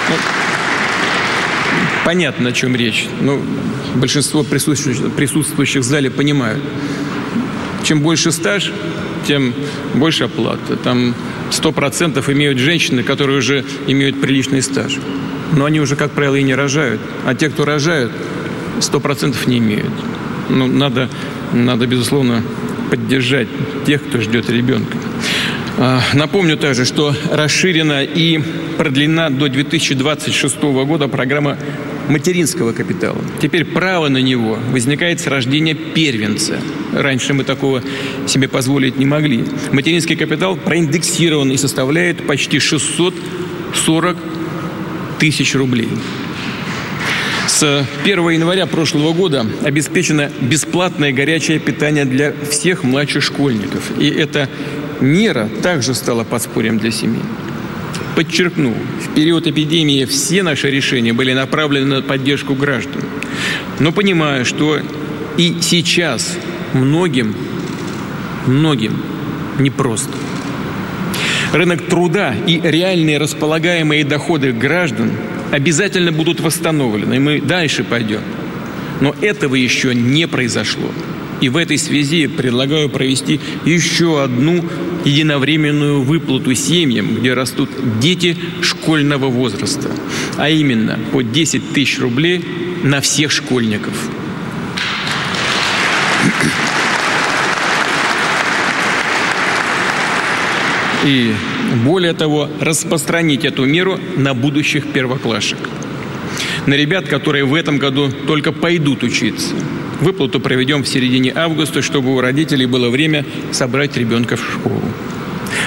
[0.09, 0.17] Ну,
[2.05, 3.07] понятно, о чем речь.
[3.21, 3.43] Ну,
[3.95, 6.63] большинство присутствующих, присутствующих в зале понимают.
[7.83, 8.73] Чем больше стаж,
[9.27, 9.55] тем
[9.95, 10.77] больше оплата.
[10.77, 11.15] Там
[11.51, 14.99] 100% имеют женщины, которые уже имеют приличный стаж
[15.53, 17.01] но они уже, как правило, и не рожают.
[17.27, 18.13] А те, кто рожают,
[18.81, 19.93] сто процентов не имеют.
[20.49, 21.09] Ну, надо,
[21.53, 22.43] надо, безусловно,
[22.91, 23.49] поддержать
[23.87, 24.97] тех, кто ждет ребенка.
[25.79, 28.41] А, напомню также, что расширена и
[28.77, 31.57] продлена до 2026 года программа
[32.09, 33.19] материнского капитала.
[33.41, 36.59] Теперь право на него возникает с рождения первенца.
[36.93, 37.83] Раньше мы такого
[38.27, 39.45] себе позволить не могли.
[39.73, 44.17] Материнский капитал проиндексирован и составляет почти 640
[45.21, 45.91] тысяч рублей.
[47.47, 53.91] С 1 января прошлого года обеспечено бесплатное горячее питание для всех младших школьников.
[53.99, 54.49] И эта
[55.01, 57.23] мера также стала подспорьем для семей.
[58.17, 63.03] Подчеркну, в период эпидемии все наши решения были направлены на поддержку граждан.
[63.79, 64.79] Но понимаю, что
[65.37, 66.37] и сейчас
[66.73, 67.35] многим,
[68.47, 69.03] многим
[69.59, 70.13] непросто.
[71.53, 75.11] Рынок труда и реальные располагаемые доходы граждан
[75.51, 78.21] обязательно будут восстановлены, и мы дальше пойдем.
[79.01, 80.89] Но этого еще не произошло.
[81.41, 84.65] И в этой связи предлагаю провести еще одну
[85.05, 89.91] единовременную выплату семьям, где растут дети школьного возраста,
[90.37, 92.45] а именно по 10 тысяч рублей
[92.85, 93.95] на всех школьников.
[101.05, 101.33] И
[101.85, 105.59] более того, распространить эту меру на будущих первоклашек.
[106.67, 109.55] На ребят, которые в этом году только пойдут учиться.
[110.01, 114.83] Выплату проведем в середине августа, чтобы у родителей было время собрать ребенка в школу.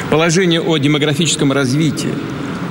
[0.09, 2.13] Положение о демографическом развитии,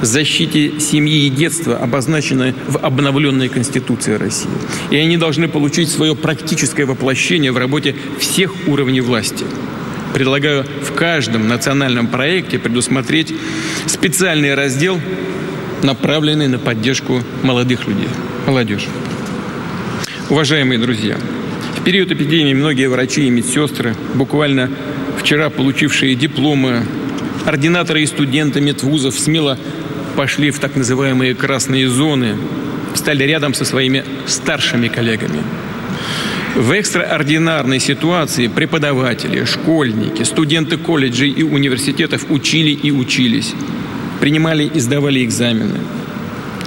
[0.01, 4.51] защите семьи и детства обозначено в обновленной Конституции России.
[4.91, 9.45] И они должны получить свое практическое воплощение в работе всех уровней власти–
[10.13, 13.35] предлагаю в каждом национальном проекте предусмотреть
[13.87, 15.01] специальный раздел,
[15.83, 18.09] направленный на поддержку молодых людей,
[18.47, 18.89] молодежи.
[20.29, 21.17] Уважаемые друзья,
[21.79, 24.71] в период эпидемии многие врачи и медсестры, буквально
[25.19, 26.87] вчера получившие дипломы,
[27.45, 29.59] ординаторы и студенты медвузов смело
[30.17, 32.37] пошли в так называемые красные зоны,
[32.95, 35.43] стали рядом со своими старшими коллегами–
[36.55, 43.55] в экстраординарной ситуации преподаватели, школьники, студенты колледжей и университетов учили и учились,
[44.21, 45.81] принимали и сдавали экзамены.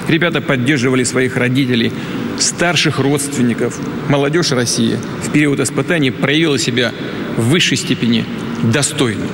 [0.08, 1.92] Ребята поддерживали своих родителей,
[2.40, 3.78] старших родственников.
[4.10, 6.92] Молодежь России в период испытаний проявила себя
[7.38, 8.26] в высшей степени
[8.64, 9.26] достойно.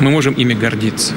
[0.00, 1.14] Мы можем ими гордиться.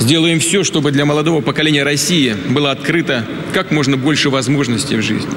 [0.00, 5.30] Сделаем все, чтобы для молодого поколения России было открыто как можно больше возможностей в жизни.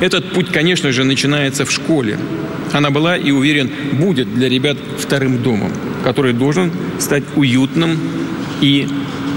[0.00, 2.18] Этот путь, конечно же, начинается в школе.
[2.72, 5.72] Она была и, уверен, будет для ребят вторым домом,
[6.04, 7.98] который должен стать уютным
[8.60, 8.86] и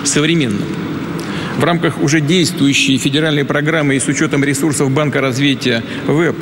[0.03, 0.67] современным.
[1.57, 6.35] В рамках уже действующей федеральной программы и с учетом ресурсов Банка развития ВЭБ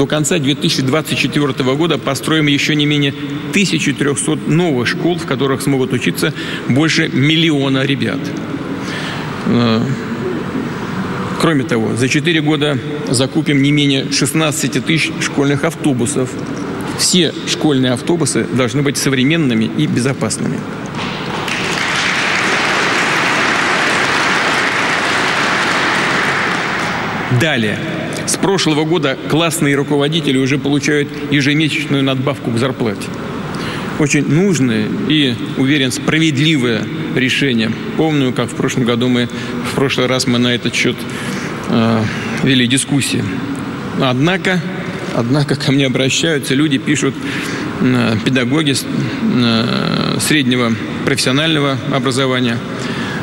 [0.00, 3.12] до конца 2024 года построим еще не менее
[3.50, 6.32] 1300 новых школ, в которых смогут учиться
[6.70, 8.18] больше миллиона ребят.
[9.44, 9.82] Э,
[11.38, 12.78] кроме того, за 4 года
[13.10, 16.30] закупим не менее 16 тысяч школьных автобусов.
[16.98, 20.58] Все школьные автобусы должны быть современными и безопасными.
[27.38, 27.99] Далее.
[28.26, 33.08] С прошлого года классные руководители уже получают ежемесячную надбавку к зарплате.
[33.98, 36.82] очень нужное и, уверен, справедливое
[37.14, 37.70] решение.
[37.96, 39.28] Помню, как в прошлом году мы,
[39.70, 40.96] в прошлый раз мы на этот счет
[41.68, 42.02] э,
[42.42, 43.22] вели дискуссии.
[44.00, 44.60] Однако,
[45.14, 47.14] однако ко мне обращаются, люди пишут,
[47.82, 50.72] э, педагоги э, среднего
[51.04, 52.56] профессионального образования,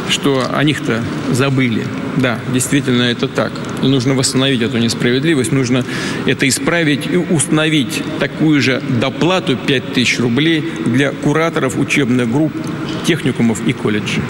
[0.10, 1.86] что о них-то забыли.
[2.18, 3.52] Да, действительно это так.
[3.84, 5.86] И нужно восстановить эту несправедливость, нужно
[6.26, 12.54] это исправить и установить такую же доплату 5000 рублей для кураторов учебных групп,
[13.06, 14.24] техникумов и колледжей.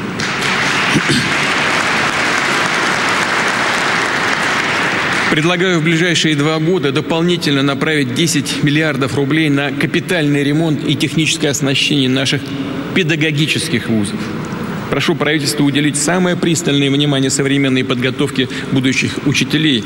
[5.32, 11.50] Предлагаю в ближайшие два года дополнительно направить 10 миллиардов рублей на капитальный ремонт и техническое
[11.50, 12.42] оснащение наших
[12.96, 14.20] педагогических вузов.
[14.90, 19.84] Прошу правительства уделить самое пристальное внимание современной подготовке будущих учителей.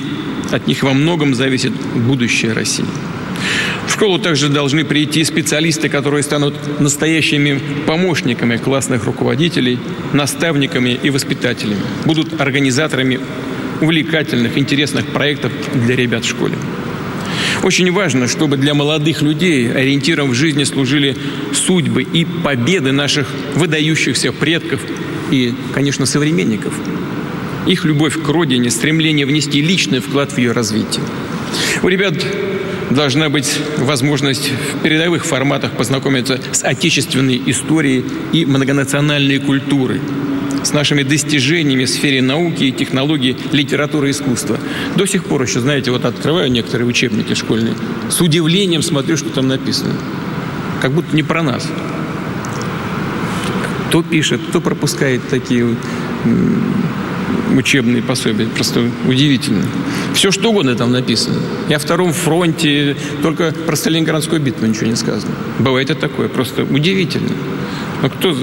[0.52, 2.86] От них во многом зависит будущее России.
[3.88, 9.80] В школу также должны прийти специалисты, которые станут настоящими помощниками классных руководителей,
[10.14, 13.20] наставниками и воспитателями, будут организаторами
[13.82, 16.56] увлекательных, интересных проектов для ребят в школе.
[17.64, 21.16] Очень важно, чтобы для молодых людей ориентиром в жизни служили
[21.54, 24.82] судьбы и победы наших выдающихся предков
[25.30, 26.74] и, конечно, современников.
[27.68, 31.04] Их любовь к родине, стремление внести личный вклад в ее развитие.
[31.84, 32.16] У ребят
[32.90, 40.02] должна быть возможность в передовых форматах познакомиться с отечественной историей и многонациональной культурой,
[40.64, 44.58] с нашими достижениями в сфере науки и технологий, литературы и искусства.
[44.96, 47.76] До сих пор еще, знаете, вот открываю некоторые учебники школьные,
[48.10, 49.94] с удивлением смотрю, что там написано.
[50.82, 51.68] Как будто не про нас.
[53.90, 55.76] Кто пишет, кто пропускает такие
[57.56, 58.48] учебные пособия.
[58.48, 59.64] Просто удивительно.
[60.14, 61.38] Все что угодно там написано.
[61.70, 65.34] И о Втором фронте, только про Сталинградскую битву ничего не сказано.
[65.60, 66.28] Бывает и такое.
[66.28, 67.32] Просто удивительно.
[68.02, 68.36] Ну, кто,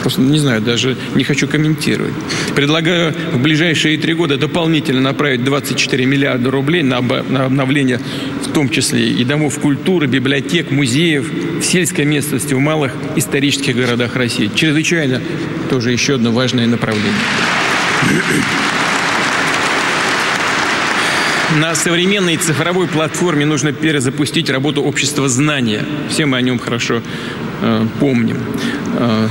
[0.00, 2.14] просто не знаю, даже не хочу комментировать.
[2.54, 8.00] Предлагаю в ближайшие три года дополнительно направить 24 миллиарда рублей на, на обновление,
[8.42, 11.30] в том числе и домов культуры, библиотек, музеев,
[11.60, 14.50] в сельской местности, в малых исторических городах России.
[14.54, 15.20] Чрезвычайно
[15.68, 17.12] тоже еще одно важное направление.
[21.60, 25.86] На современной цифровой платформе нужно перезапустить работу общества знания.
[26.10, 27.00] Все мы о нем хорошо
[27.62, 28.36] э, помним.
[28.98, 29.28] Э,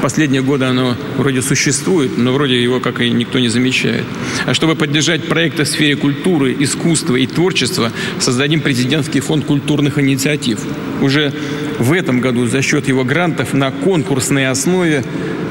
[0.00, 4.04] последние годы оно вроде существует, но вроде его как и никто не замечает.
[4.46, 10.60] А чтобы поддержать проекты в сфере культуры, искусства и творчества, создадим президентский фонд культурных инициатив.
[11.02, 11.32] Уже
[11.80, 15.02] в этом году за счет его грантов на конкурсной основе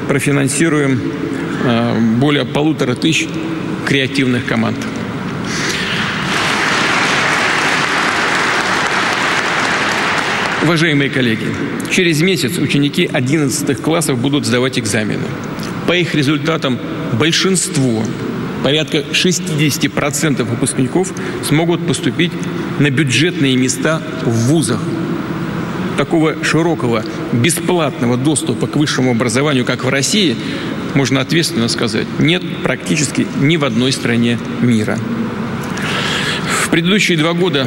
[0.08, 0.98] профинансируем
[1.62, 3.28] э, более полутора тысяч
[3.86, 4.78] креативных команд.
[10.62, 11.46] Уважаемые коллеги,
[11.90, 15.24] через месяц ученики 11 классов будут сдавать экзамены.
[15.86, 16.78] По их результатам
[17.18, 18.04] большинство,
[18.62, 22.32] порядка 60% выпускников смогут поступить
[22.78, 24.80] на бюджетные места в вузах.
[25.96, 30.36] Такого широкого, бесплатного доступа к высшему образованию, как в России,
[30.92, 34.98] можно ответственно сказать, нет практически ни в одной стране мира.
[36.64, 37.66] В предыдущие два года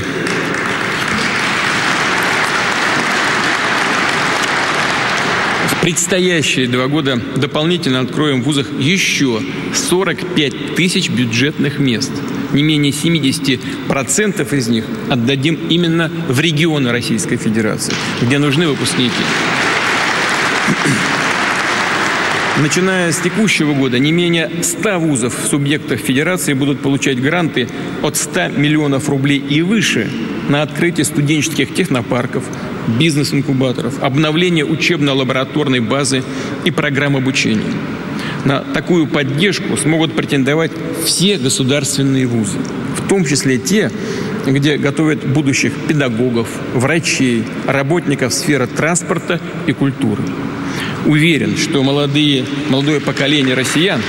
[5.83, 9.41] предстоящие два года дополнительно откроем в вузах еще
[9.73, 12.09] 45 тысяч бюджетных мест.
[12.53, 19.11] Не менее 70% из них отдадим именно в регионы Российской Федерации, где нужны выпускники.
[22.61, 27.67] Начиная с текущего года, не менее 100 вузов в субъектах Федерации будут получать гранты
[28.03, 30.07] от 100 миллионов рублей и выше
[30.49, 32.43] на открытие студенческих технопарков,
[32.99, 36.23] бизнес-инкубаторов, обновление учебно-лабораторной базы
[36.63, 37.73] и программ обучения.
[38.45, 40.71] На такую поддержку смогут претендовать
[41.05, 42.59] все государственные вузы,
[42.97, 43.89] в том числе те,
[44.45, 50.21] где готовят будущих педагогов, врачей, работников сферы транспорта и культуры.
[51.05, 54.01] Уверен, что молодые, молодое поколение россиян,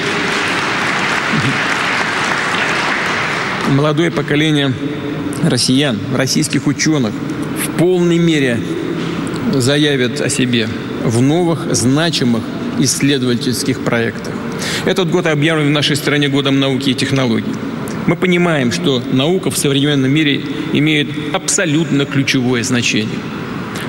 [3.71, 4.73] молодое поколение
[5.43, 7.13] россиян, российских ученых
[7.65, 8.61] в полной мере
[9.53, 10.69] заявят о себе
[11.05, 12.43] в новых, значимых
[12.79, 14.33] исследовательских проектах.
[14.85, 17.53] Этот год объявлен в нашей стране годом науки и технологий.
[18.07, 20.43] Мы понимаем, что наука в современном мире
[20.73, 23.19] имеет абсолютно ключевое значение.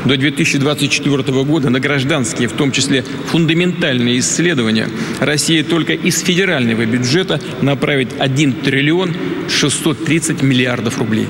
[0.06, 4.88] До 2024 года на гражданские, в том числе фундаментальные исследования,
[5.20, 9.16] Россия только из федерального бюджета направит 1 триллион
[9.49, 11.28] 630 миллиардов рублей.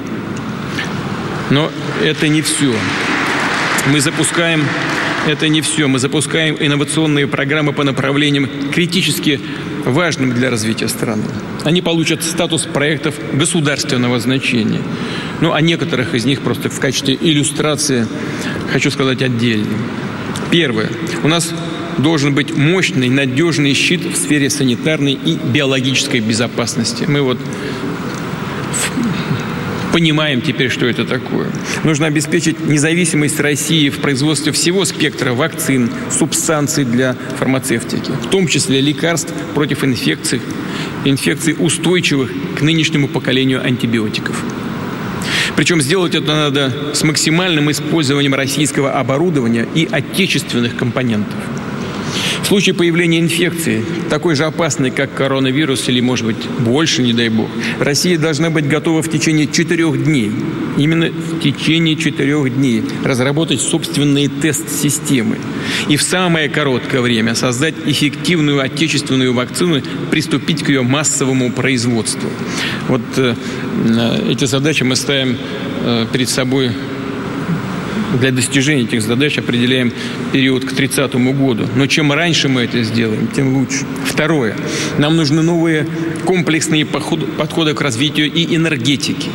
[1.50, 1.72] Но
[2.04, 2.74] это не все.
[3.88, 4.64] Мы запускаем,
[5.26, 9.40] это не все, мы запускаем инновационные программы по направлениям критически
[9.86, 11.24] важным для развития страны.
[11.64, 14.82] Они получат статус проектов государственного значения.
[15.42, 18.08] Ну, о некоторых из них просто в качестве иллюстрации
[18.72, 19.78] хочу сказать отдельно.
[20.50, 20.90] Первое.
[21.24, 21.54] У нас
[21.98, 27.06] должен быть мощный, надежный щит в сфере санитарной и биологической безопасности.
[27.08, 27.38] Мы вот
[29.96, 31.48] понимаем теперь, что это такое.
[31.86, 38.82] Нужно обеспечить независимость России в производстве всего спектра вакцин, субстанций для фармацевтики, в том числе
[38.82, 40.42] лекарств против инфекций,
[41.06, 44.44] инфекций устойчивых к нынешнему поколению антибиотиков.
[45.56, 51.40] Причем сделать это надо с максимальным использованием российского оборудования и отечественных компонентов–
[52.46, 57.30] в случае появления инфекции, такой же опасной, как коронавирус или, может быть, больше, не дай
[57.30, 60.32] бог, Россия должна быть готова в течение четырех дней,
[60.78, 65.40] именно в течение четырех дней разработать собственные тест-системы
[65.90, 69.82] и в самое короткое время создать эффективную отечественную вакцину,
[70.12, 72.30] приступить к ее массовому производству.
[72.88, 73.34] Вот э,
[74.30, 75.36] эти задачи мы ставим
[75.84, 76.70] э, перед собой
[78.20, 79.92] для достижения этих задач определяем
[80.32, 81.66] период к 30 году.
[81.76, 83.86] Но чем раньше мы это сделаем, тем лучше.
[84.06, 84.56] Второе.
[84.98, 85.88] Нам нужны новые
[86.26, 89.30] комплексные подходы к развитию и энергетики,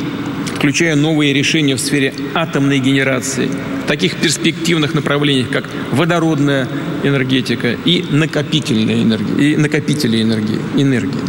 [0.55, 3.49] включая новые решения в сфере атомной генерации,
[3.87, 6.67] таких перспективных направлениях, как водородная
[7.03, 11.19] энергетика и накопительная энергия, и накопители энергии, энергии.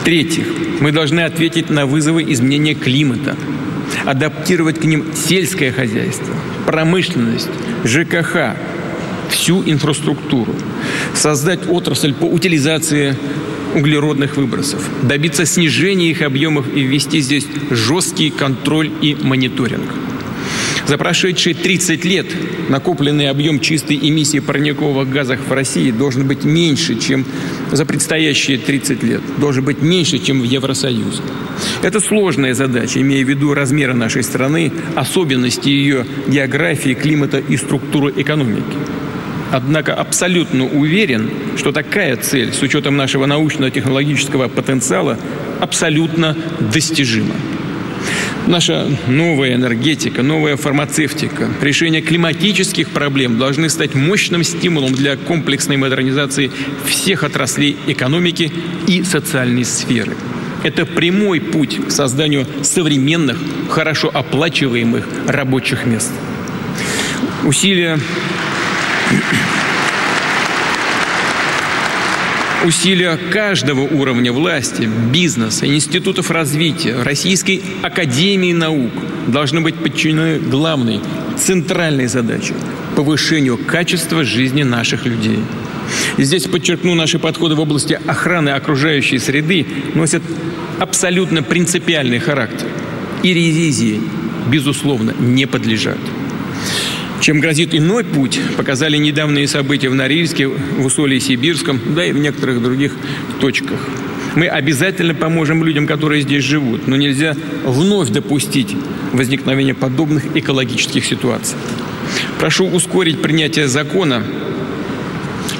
[0.00, 0.46] В-третьих,
[0.80, 3.36] мы должны ответить на вызовы изменения климата,
[4.04, 6.34] адаптировать к ним сельское хозяйство,
[6.66, 7.50] промышленность,
[7.84, 8.56] ЖКХ,
[9.30, 10.54] всю инфраструктуру,
[11.14, 13.16] создать отрасль по утилизации
[13.74, 19.94] углеродных выбросов, добиться снижения их объемов и ввести здесь жесткий контроль и мониторинг.
[20.88, 22.26] За прошедшие 30 лет
[22.70, 27.26] накопленный объем чистой эмиссии парниковых газов в России должен быть меньше, чем
[27.70, 29.20] за предстоящие 30 лет.
[29.36, 31.20] Должен быть меньше, чем в Евросоюзе.
[31.82, 38.14] Это сложная задача, имея в виду размеры нашей страны, особенности ее географии, климата и структуры
[38.16, 38.78] экономики.
[39.52, 41.28] Однако абсолютно уверен,
[41.58, 45.18] что такая цель с учетом нашего научно-технологического потенциала
[45.60, 46.34] абсолютно
[46.72, 47.34] достижима.
[48.48, 56.50] Наша новая энергетика, новая фармацевтика, решение климатических проблем должны стать мощным стимулом для комплексной модернизации
[56.86, 58.50] всех отраслей экономики
[58.86, 60.16] и социальной сферы.
[60.64, 63.36] Это прямой путь к созданию современных,
[63.68, 66.10] хорошо оплачиваемых рабочих мест.
[67.44, 67.98] Усилия
[72.66, 78.90] Усилия каждого уровня власти, бизнеса, институтов развития, Российской Академии наук
[79.28, 80.98] должны быть подчинены главной,
[81.38, 82.54] центральной задаче–
[82.96, 85.38] повышению качества жизни наших людей.
[86.16, 90.22] И здесь подчеркну, наши подходы в области охраны окружающей среды носят
[90.80, 92.66] абсолютно принципиальный характер.
[93.22, 94.00] И ревизии,
[94.48, 95.98] безусловно, не подлежат.
[97.20, 102.18] Чем грозит иной путь, показали недавние события в Норильске, в Усолье Сибирском, да и в
[102.18, 102.92] некоторых других
[103.40, 103.80] точках.
[104.36, 108.76] Мы обязательно поможем людям, которые здесь живут, но нельзя вновь допустить
[109.12, 111.56] возникновение подобных экологических ситуаций.
[112.38, 114.22] Прошу ускорить принятие закона,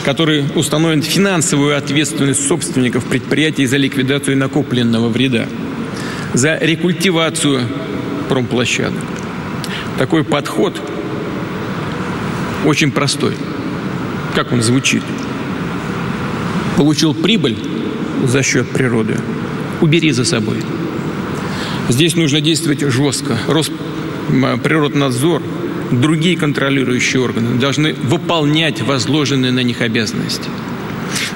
[0.05, 5.49] который установит финансовую ответственность собственников предприятий за ликвидацию накопленного вреда,
[6.35, 7.63] за рекультивацию
[8.29, 9.03] промплощадок.
[9.99, 10.81] Такой подход–
[12.65, 13.35] очень простой.
[14.35, 15.03] Как он звучит?
[16.77, 17.57] Получил прибыль
[18.25, 19.17] за счет природы,
[19.81, 20.59] убери за собой.
[21.89, 23.39] Здесь нужно действовать жестко.
[23.49, 25.43] Росприроднадзор,
[25.91, 30.49] другие контролирующие органы должны выполнять возложенные на них обязанности.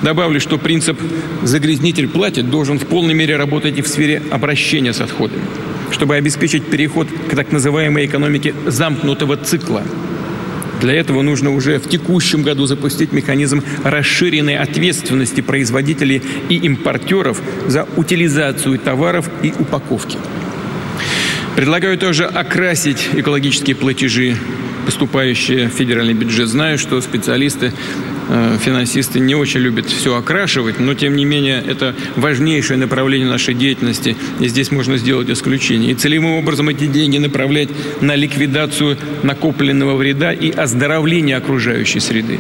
[0.03, 1.01] Добавлю, что принцип
[1.43, 5.43] «загрязнитель платит» должен в полной мере работать и в сфере обращения с отходами,
[5.91, 9.83] чтобы обеспечить переход к так называемой экономике замкнутого цикла–
[10.83, 17.87] для этого нужно уже в текущем году запустить механизм расширенной ответственности производителей и импортеров за
[17.97, 20.19] утилизацию товаров и упаковки.
[21.55, 24.37] Предлагаю тоже окрасить экологические платежи,
[24.85, 26.49] поступающие в федеральный бюджет.
[26.49, 27.73] Знаю, что специалисты
[28.59, 34.17] финансисты не очень любят все окрашивать, но тем не менее это важнейшее направление нашей деятельности,
[34.41, 35.93] и здесь можно сделать исключение.
[35.93, 37.69] И целевым образом эти деньги направлять
[38.01, 42.39] на ликвидацию накопленного вреда и оздоровление окружающей среды.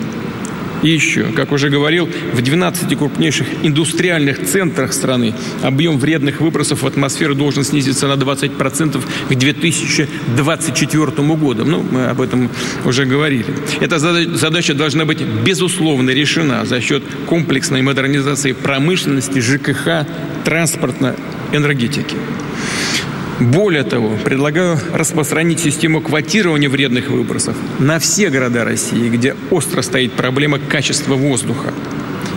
[0.82, 6.86] И еще, как уже говорил, в 12 крупнейших индустриальных центрах страны объем вредных выбросов в
[6.86, 11.06] атмосферу должен снизиться на 20% к 2024
[11.36, 11.64] году.
[11.64, 12.50] Ну, мы об этом
[12.84, 13.46] уже говорили.
[13.80, 20.06] Эта задача должна быть безусловно решена за счет комплексной модернизации промышленности, ЖКХ,
[20.44, 21.14] транспортно,
[21.52, 22.16] энергетики.
[23.42, 30.12] Более того, предлагаю распространить систему квотирования вредных выбросов на все города России, где остро стоит
[30.12, 31.74] проблема качества воздуха,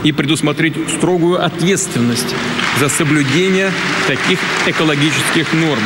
[0.03, 2.34] и предусмотреть строгую ответственность
[2.80, 3.70] за соблюдение
[4.08, 5.84] таких экологических норм.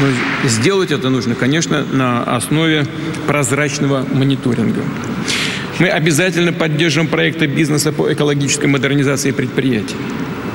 [0.00, 2.86] Но сделать это нужно, конечно, на основе
[3.26, 4.82] прозрачного мониторинга.
[5.80, 9.96] Мы обязательно поддержим проекты бизнеса по экологической модернизации предприятий.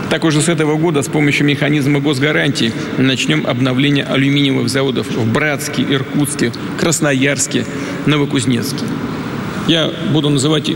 [0.09, 5.83] Так уже с этого года с помощью механизма госгарантии начнем обновление алюминиевых заводов в Братске,
[5.83, 7.65] Иркутске, Красноярске,
[8.07, 8.85] Новокузнецке.
[9.67, 10.71] Я буду называть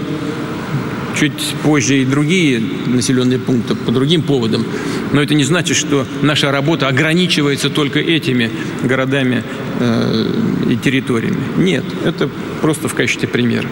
[1.19, 4.65] чуть позже и другие населенные пункты по другим поводам.
[5.11, 8.51] Но это не значит, что наша работа ограничивается только этими
[8.83, 9.43] городами
[9.79, 10.25] э,
[10.69, 11.37] и территориями.
[11.57, 12.29] Нет, это
[12.61, 13.67] просто в качестве примера.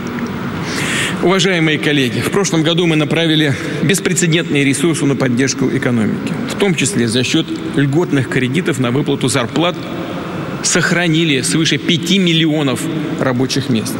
[1.23, 3.53] Уважаемые коллеги, в прошлом году мы направили
[3.83, 7.45] беспрецедентные ресурсы на поддержку экономики, в том числе за счет
[7.75, 9.75] льготных кредитов на выплату зарплат
[10.63, 12.81] сохранили свыше 5 миллионов
[13.19, 13.93] рабочих мест.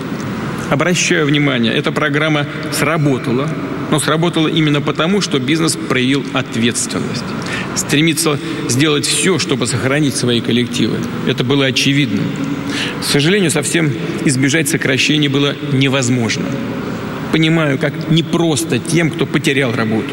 [0.72, 3.47] Обращаю внимание, эта программа сработала,
[3.91, 7.26] но сработала именно потому, что бизнес проявил ответственность.
[7.76, 10.97] Стремится сделать все, чтобы сохранить свои коллективы.
[11.28, 12.24] Это было очевидно.
[13.01, 13.93] К сожалению, совсем
[14.26, 16.45] избежать сокращений было невозможно
[17.32, 20.09] понимаю, как непросто тем, кто потерял работу.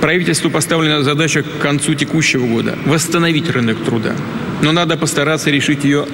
[0.00, 4.14] Правительству поставлена задача к концу текущего года– восстановить рынок труда.
[4.62, 6.06] Но надо постараться решить ее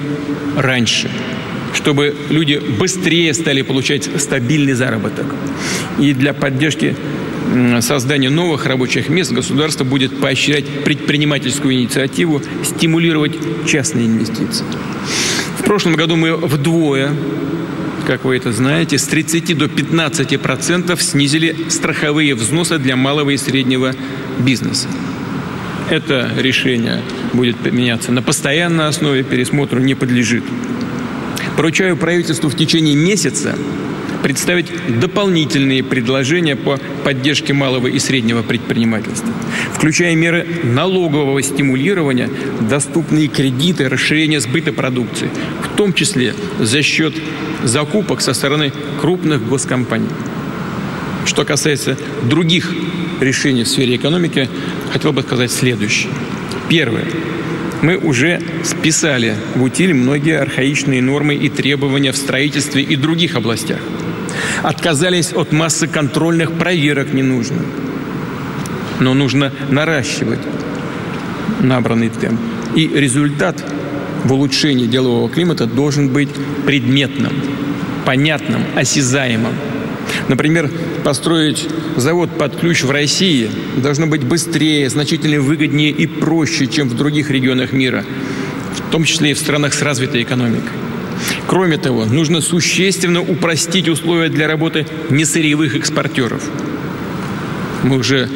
[0.57, 1.09] раньше,
[1.73, 5.25] чтобы люди быстрее стали получать стабильный заработок.
[5.99, 6.95] И для поддержки
[7.81, 13.33] создания новых рабочих мест государство будет поощрять предпринимательскую инициативу, стимулировать
[13.67, 14.65] частные инвестиции.
[15.59, 17.11] В прошлом году мы вдвое
[18.11, 23.37] как вы это знаете, с 30 до 15 процентов снизили страховые взносы для малого и
[23.37, 23.95] среднего
[24.37, 24.89] бизнеса.
[25.89, 30.43] Это решение будет меняться на постоянной основе, пересмотру не подлежит.
[31.55, 33.55] Поручаю правительству в течение месяца
[34.23, 34.67] представить
[34.99, 39.33] дополнительные предложения по поддержке малого и среднего предпринимательства,
[39.73, 42.29] включая меры налогового стимулирования,
[42.61, 45.29] доступные кредиты, расширение сбыта продукции,
[45.63, 47.13] в том числе за счет
[47.63, 50.09] закупок со стороны крупных госкомпаний.
[51.25, 52.73] Что касается других
[53.19, 54.49] решений в сфере экономики,
[54.91, 56.11] хотел бы сказать следующее.
[56.67, 57.05] Первое.
[57.81, 63.79] Мы уже списали в утиль многие архаичные нормы и требования в строительстве и других областях.
[64.63, 67.63] Отказались от массы контрольных проверок ненужных.
[68.99, 70.39] Но нужно наращивать
[71.61, 72.39] набранный темп.
[72.75, 73.63] И результат
[74.23, 76.29] в улучшении делового климата должен быть
[76.65, 77.33] предметным,
[78.05, 79.53] понятным, осязаемым.
[80.27, 80.69] Например,
[81.03, 81.67] построить
[81.97, 87.31] завод под ключ в России должно быть быстрее, значительно выгоднее и проще, чем в других
[87.31, 88.05] регионах мира,
[88.75, 90.69] в том числе и в странах с развитой экономикой.
[91.47, 96.43] Кроме того, нужно существенно упростить условия для работы несырьевых экспортеров.
[97.83, 98.29] Мы уже,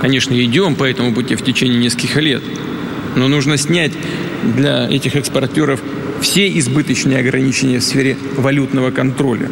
[0.00, 2.42] конечно, идем по этому пути в течение нескольких лет,
[3.16, 3.92] но нужно снять
[4.42, 5.80] для этих экспортеров
[6.20, 9.50] все избыточные ограничения в сфере валютного контроля.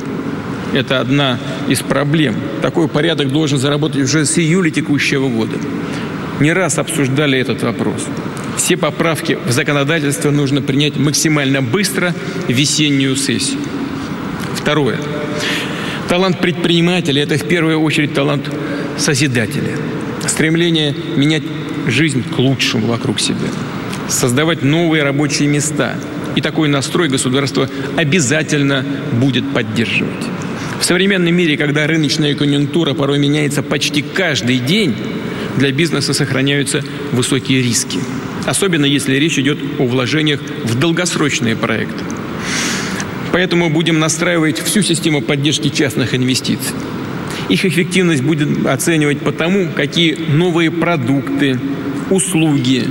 [0.72, 1.38] Это одна
[1.68, 2.36] из проблем.
[2.62, 5.56] Такой порядок должен заработать уже с июля текущего года.
[6.40, 8.06] Не раз обсуждали этот вопрос.
[8.56, 12.14] Все поправки в законодательство нужно принять максимально быстро
[12.48, 13.60] в весеннюю сессию.
[14.54, 14.98] Второе.
[16.08, 18.50] Талант предпринимателя– это в первую очередь талант
[18.98, 19.76] созидателя.
[20.26, 21.44] Стремление менять
[21.86, 23.48] жизнь к лучшему вокруг себя
[24.10, 25.94] создавать новые рабочие места.
[26.36, 30.26] И такой настрой государство обязательно будет поддерживать.
[30.80, 34.94] В современном мире, когда рыночная конъюнктура порой меняется почти каждый день,
[35.56, 36.82] для бизнеса сохраняются
[37.12, 37.98] высокие риски.
[38.46, 42.04] Особенно если речь идет о вложениях в долгосрочные проекты.
[43.32, 46.74] Поэтому будем настраивать всю систему поддержки частных инвестиций.
[47.48, 51.58] Их эффективность будет оценивать по тому, какие новые продукты,
[52.10, 52.86] услуги,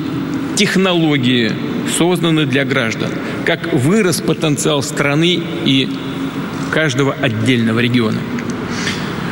[0.55, 1.51] технологии
[1.97, 3.10] созданы для граждан,
[3.45, 5.89] как вырос потенциал страны и
[6.72, 8.20] каждого отдельного региона.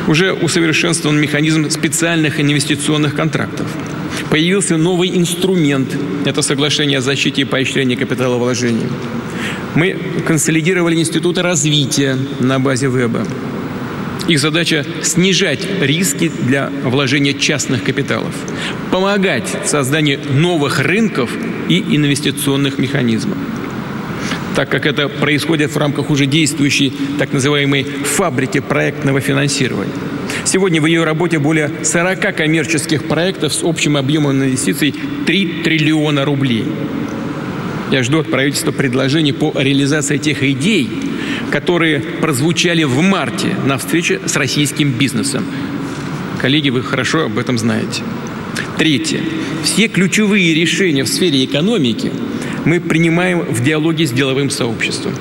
[0.08, 3.66] Уже усовершенствован механизм специальных инвестиционных контрактов.
[4.30, 5.94] Появился новый инструмент–
[6.24, 8.86] это соглашение о защите и поощрении капиталовложений.
[9.74, 9.96] Мы
[10.26, 13.26] консолидировали институты развития на базе веба.
[14.28, 18.34] Их задача– снижать риски для вложения частных капиталов,
[18.90, 21.30] помогать в создании новых рынков
[21.68, 23.37] и инвестиционных механизмов
[24.58, 29.92] так как это происходит в рамках уже действующей так называемой фабрики проектного финансирования.
[30.44, 34.92] Сегодня в ее работе более 40 коммерческих проектов с общим объемом инвестиций
[35.26, 36.64] 3 триллиона рублей.
[37.92, 40.90] Я жду от правительства предложений по реализации тех идей,
[41.52, 45.44] которые прозвучали в марте на встрече с российским бизнесом.
[46.40, 48.02] Коллеги, вы хорошо об этом знаете.
[48.76, 49.20] Третье.
[49.62, 52.10] Все ключевые решения в сфере экономики
[52.64, 55.14] мы принимаем в диалоге с деловым сообществом.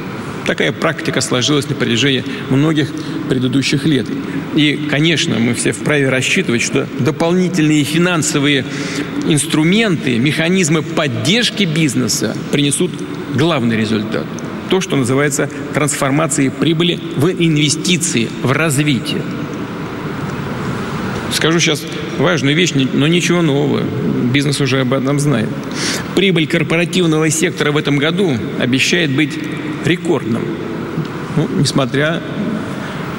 [0.45, 2.89] Такая практика сложилась на протяжении многих
[3.27, 4.07] предыдущих лет.
[4.55, 8.63] И, конечно, мы все вправе рассчитывать, что дополнительные финансовые
[9.27, 12.91] инструменты, механизмы поддержки бизнеса принесут
[13.35, 14.25] главный результат.
[14.69, 19.21] То, что называется трансформацией прибыли в инвестиции, в развитие.
[21.33, 21.83] Скажу сейчас
[22.17, 23.81] важную вещь, но ничего нового.
[24.33, 25.49] Бизнес уже об этом знает.
[26.15, 29.37] Прибыль корпоративного сектора в этом году обещает быть
[29.85, 30.43] рекордным.
[31.35, 32.21] Ну, несмотря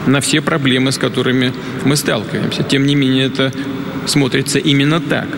[0.07, 1.53] на все проблемы, с которыми
[1.84, 2.62] мы сталкиваемся.
[2.62, 3.53] Тем не менее, это
[4.07, 5.28] смотрится именно так.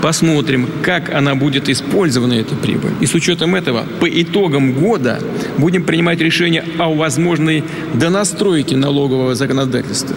[0.00, 2.92] Посмотрим, как она будет использована, эта прибыль.
[3.00, 5.20] И с учетом этого, по итогам года
[5.58, 10.16] будем принимать решение о возможной донастройке налогового законодательства.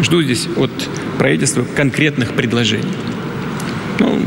[0.00, 0.70] Жду здесь от
[1.20, 2.94] правительства конкретных предложений.
[3.98, 4.22] Ну,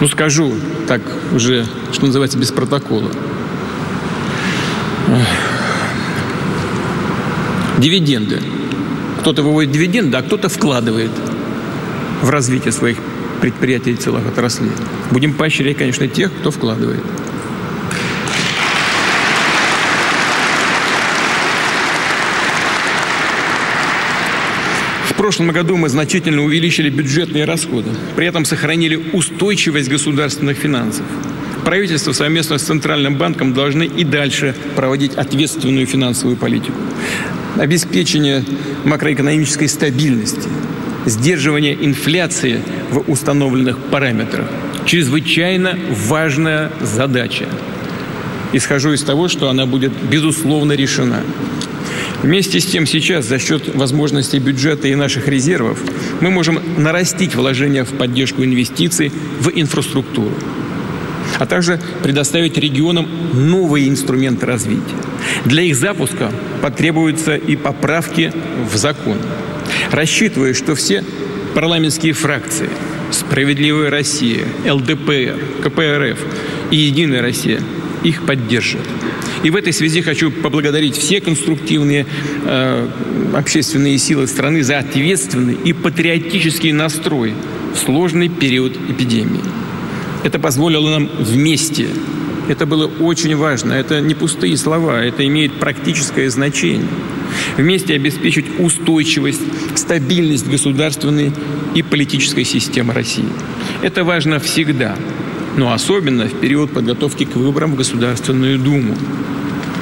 [0.00, 0.54] ну скажу
[0.88, 1.02] так
[1.34, 3.10] уже, что называется, без протокола.
[7.76, 8.40] Дивиденды.
[9.20, 11.10] Кто-то выводит дивиденды, а кто-то вкладывает
[12.22, 12.96] в развитие своих
[13.42, 14.70] предприятий и целых отраслей.
[15.10, 17.02] Будем поощрять, конечно, тех, кто вкладывает.
[25.26, 31.04] Прошлом году мы значительно увеличили бюджетные расходы, при этом сохранили устойчивость государственных финансов.
[31.64, 36.78] Правительство совместно с Центральным банком должны и дальше проводить ответственную финансовую политику
[37.58, 38.44] обеспечение
[38.84, 40.48] макроэкономической стабильности,
[41.06, 42.60] сдерживание инфляции
[42.92, 44.46] в установленных параметрах.
[44.84, 47.46] Чрезвычайно важная задача.
[48.52, 51.22] Исхожу из того, что она будет безусловно решена.
[52.22, 55.78] Вместе с тем сейчас за счет возможностей бюджета и наших резервов
[56.20, 60.32] мы можем нарастить вложения в поддержку инвестиций в инфраструктуру
[61.38, 64.96] а также предоставить регионам новые инструменты развития.
[65.44, 66.30] Для их запуска
[66.62, 68.32] потребуются и поправки
[68.70, 69.18] в закон.
[69.90, 71.04] Рассчитываю, что все
[71.54, 72.68] парламентские фракции
[73.10, 76.18] «Справедливая Россия», ЛДПР, КПРФ
[76.70, 77.60] и «Единая Россия»
[78.02, 78.82] их поддержат.
[79.42, 82.06] И в этой связи хочу поблагодарить все конструктивные
[82.44, 82.88] э,
[83.34, 87.34] общественные силы страны за ответственный и патриотический настрой
[87.74, 89.42] в сложный период эпидемии.
[90.24, 91.86] Это позволило нам вместе.
[92.48, 93.72] Это было очень важно.
[93.72, 96.88] Это не пустые слова, это имеет практическое значение.
[97.56, 99.42] Вместе обеспечить устойчивость,
[99.74, 101.32] стабильность государственной
[101.74, 103.28] и политической системы России.
[103.82, 104.96] Это важно всегда,
[105.56, 108.94] но особенно в период подготовки к выборам в Государственную Думу,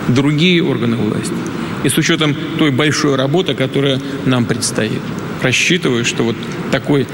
[0.08, 1.34] другие органы власти.
[1.82, 5.00] И с учетом той большой работы, которая нам предстоит.
[5.42, 6.36] Рассчитываю, что вот
[6.70, 7.06] такой э,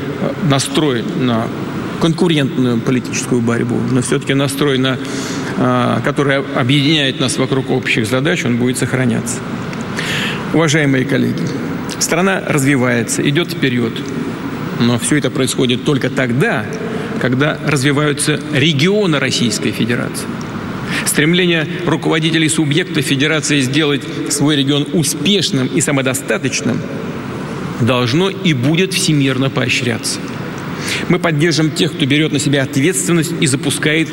[0.49, 1.49] настрой на
[2.01, 4.99] конкурентную политическую борьбу, но все-таки настрой, на,
[5.59, 9.37] а, который объединяет нас вокруг общих задач, он будет сохраняться.
[10.55, 11.43] Уважаемые коллеги,
[11.99, 13.93] страна развивается, идет вперед,
[14.81, 16.65] но все это происходит только тогда,
[17.21, 20.27] когда развиваются регионы Российской Федерации.
[21.07, 26.79] Стремление руководителей субъекта Федерации сделать свой регион успешным и самодостаточным
[27.81, 30.19] должно и будет всемирно поощряться.
[31.09, 34.09] Мы поддержим тех, кто берет на себя ответственность и запускает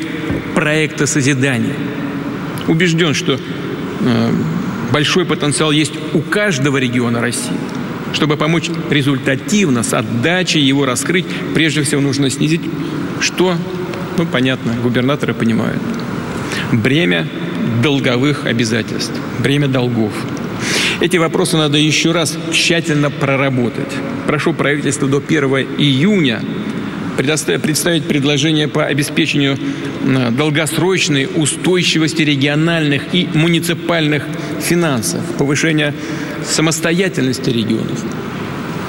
[0.54, 1.74] проекты созидания.
[2.66, 3.38] Убежден, что
[4.00, 4.32] э,
[4.92, 7.56] большой потенциал есть у каждого региона России.
[8.12, 12.62] Чтобы помочь результативно, с отдачей его раскрыть, прежде всего нужно снизить,
[13.20, 13.56] что,
[14.16, 15.82] ну, понятно, губернаторы понимают.
[16.72, 17.26] Бремя
[17.82, 20.12] долговых обязательств, бремя долгов.
[21.00, 23.92] Эти вопросы надо еще раз тщательно проработать.
[24.26, 25.44] Прошу правительство до 1
[25.78, 26.42] июня
[27.16, 29.58] представить предложение по обеспечению
[30.32, 34.24] долгосрочной устойчивости региональных и муниципальных
[34.60, 35.94] финансов, повышения
[36.44, 38.02] самостоятельности регионов.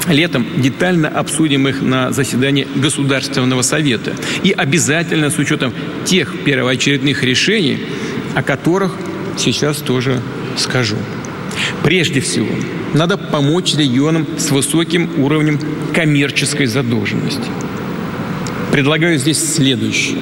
[0.10, 4.16] Летом детально обсудим их на заседании Государственного совета.
[4.43, 5.72] И обязательно с учетом
[6.03, 7.80] тех первоочередных решений,
[8.36, 8.95] о которых
[9.38, 10.20] сейчас тоже
[10.57, 10.97] скажу.
[11.84, 12.49] Прежде всего,
[12.93, 15.60] надо помочь регионам с высоким уровнем
[15.93, 17.49] коммерческой задолженности.
[18.72, 20.20] Предлагаю здесь следующее.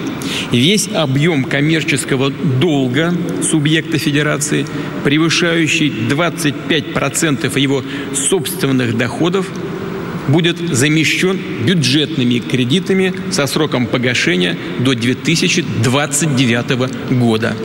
[0.52, 3.14] Весь объем коммерческого долга
[3.44, 4.66] субъекта федерации,
[5.04, 7.84] превышающий 25% его
[8.14, 9.50] собственных доходов,
[10.28, 17.56] будет замещен бюджетными кредитами со сроком погашения до 2029 года.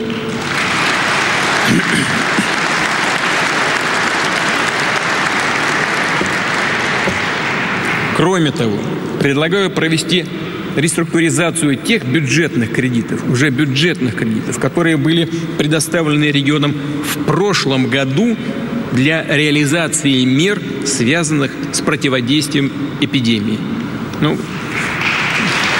[8.15, 8.77] Кроме того,
[9.19, 10.25] предлагаю провести
[10.75, 18.37] реструктуризацию тех бюджетных кредитов, уже бюджетных кредитов, которые были предоставлены регионам в прошлом году
[18.93, 22.71] для реализации мер, связанных с противодействием
[23.01, 23.57] эпидемии.
[24.21, 24.37] Ну,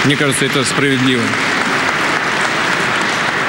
[0.05, 1.22] мне кажется, это справедливо.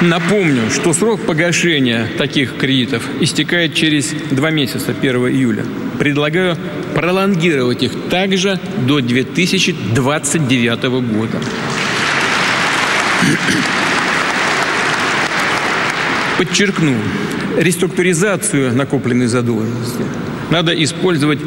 [0.01, 5.65] Напомню, что срок погашения таких кредитов истекает через два месяца, 1 июля.
[5.97, 6.57] Предлагаю
[6.93, 11.39] пролонгировать их также до 2029 года.
[16.37, 16.95] Подчеркну,
[17.57, 20.03] реструктуризацию накопленной задолженности
[20.49, 21.39] надо использовать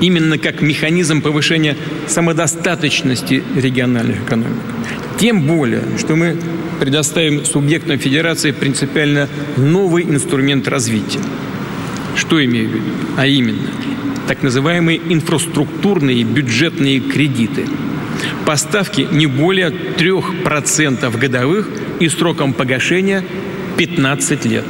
[0.00, 1.76] именно как механизм повышения
[2.08, 4.58] самодостаточности региональных экономик.
[5.18, 6.36] Тем более, что мы
[6.80, 11.20] предоставим субъектам федерации принципиально новый инструмент развития.
[12.16, 12.84] Что имею в виду?
[13.16, 13.68] А именно,
[14.26, 17.66] так называемые инфраструктурные бюджетные кредиты.
[18.44, 21.68] Поставки не более 3% годовых
[22.00, 23.24] и сроком погашения
[23.76, 24.64] 15 лет.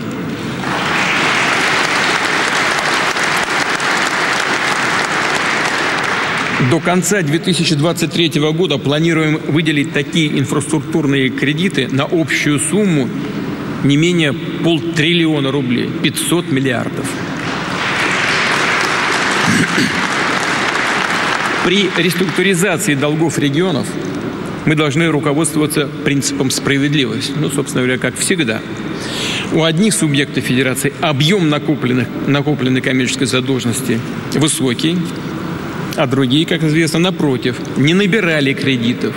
[6.70, 13.08] До конца 2023 года планируем выделить такие инфраструктурные кредиты на общую сумму
[13.84, 17.06] не менее полтриллиона рублей, 500 миллиардов.
[21.64, 23.86] При реструктуризации долгов регионов
[24.64, 27.32] мы должны руководствоваться принципом справедливости.
[27.36, 28.60] Ну, собственно говоря, как всегда.
[29.52, 34.00] У одних субъектов федерации объем накопленных, накопленной коммерческой задолженности
[34.34, 34.96] высокий,
[35.96, 39.14] а другие, как известно, напротив, не набирали кредитов.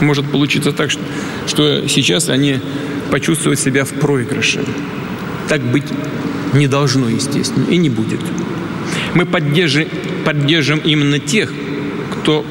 [0.00, 0.90] Может получиться так,
[1.46, 2.60] что, сейчас они
[3.10, 4.64] почувствуют себя в проигрыше.
[5.48, 5.84] Так быть
[6.54, 8.20] не должно, естественно, и не будет.
[9.14, 9.88] Мы поддержим,
[10.24, 11.52] поддержим именно тех,
[12.12, 12.44] кто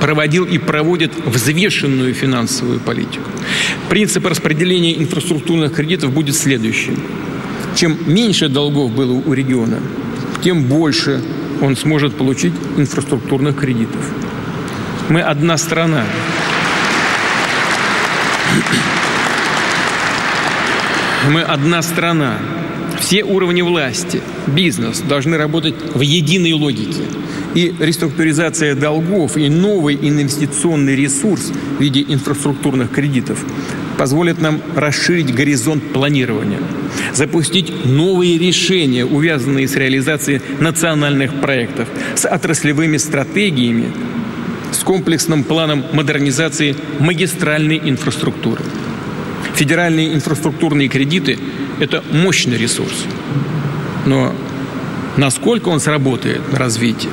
[0.00, 3.30] проводил и проводит взвешенную финансовую политику.
[3.88, 6.98] Принцип распределения инфраструктурных кредитов будет следующим.
[7.74, 9.80] Чем меньше долгов было у региона,
[10.42, 11.22] тем больше
[11.60, 14.00] он сможет получить инфраструктурных кредитов.
[15.08, 16.04] Мы одна страна.
[21.30, 22.38] Мы одна страна.
[23.00, 27.02] Все уровни власти, бизнес должны работать в единой логике.
[27.54, 33.44] И реструктуризация долгов и новый инвестиционный ресурс в виде инфраструктурных кредитов
[34.04, 36.60] позволит нам расширить горизонт планирования,
[37.14, 43.90] запустить новые решения, увязанные с реализацией национальных проектов, с отраслевыми стратегиями,
[44.72, 48.62] с комплексным планом модернизации магистральной инфраструктуры.
[49.54, 51.38] Федеральные инфраструктурные кредиты–
[51.80, 53.06] это мощный ресурс.
[54.04, 54.34] Но
[55.16, 57.10] насколько он сработает на развитие,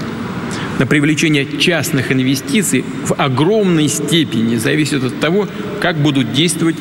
[0.81, 5.47] на привлечение частных инвестиций в огромной степени зависит от того,
[5.79, 6.75] как будут действовать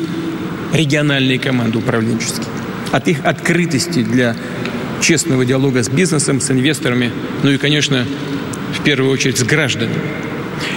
[0.72, 2.46] региональные команды управленческие.
[2.92, 4.34] От их открытости для
[5.02, 8.06] честного диалога с бизнесом, с инвесторами, ну и, конечно,
[8.72, 10.00] в первую очередь с гражданами.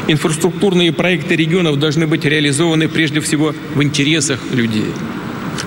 [0.09, 4.88] Инфраструктурные проекты регионов должны быть реализованы прежде всего в интересах людей,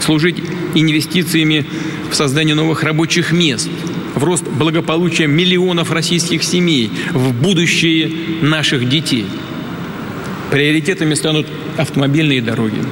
[0.05, 0.37] служить
[0.75, 1.65] инвестициями
[2.11, 3.71] в создание новых рабочих мест,
[4.17, 8.11] в рост благополучия миллионов российских семей, в будущее
[8.41, 9.27] наших детей.
[10.51, 11.47] Приоритетами станут
[11.77, 12.83] автомобильные дороги,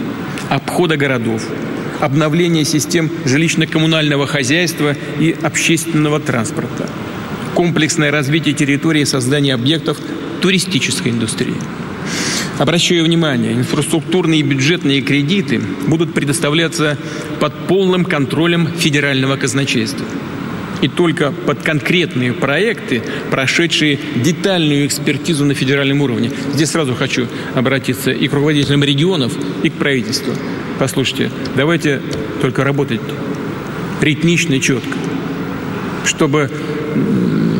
[0.50, 1.42] обхода городов,
[2.00, 6.88] обновление систем жилищно-коммунального хозяйства и общественного транспорта,
[7.54, 9.96] комплексное развитие территории и создание объектов
[10.42, 11.54] туристической индустрии.
[12.58, 16.98] Обращаю внимание, инфраструктурные и бюджетные кредиты будут предоставляться
[17.40, 20.04] под полным контролем федерального казначейства.
[20.82, 26.30] И только под конкретные проекты, прошедшие детальную экспертизу на федеральном уровне.
[26.52, 30.34] Здесь сразу хочу обратиться и к руководителям регионов, и к правительству.
[30.78, 32.00] Послушайте, давайте
[32.42, 33.00] только работать
[34.00, 34.96] ритмично и четко,
[36.04, 36.50] чтобы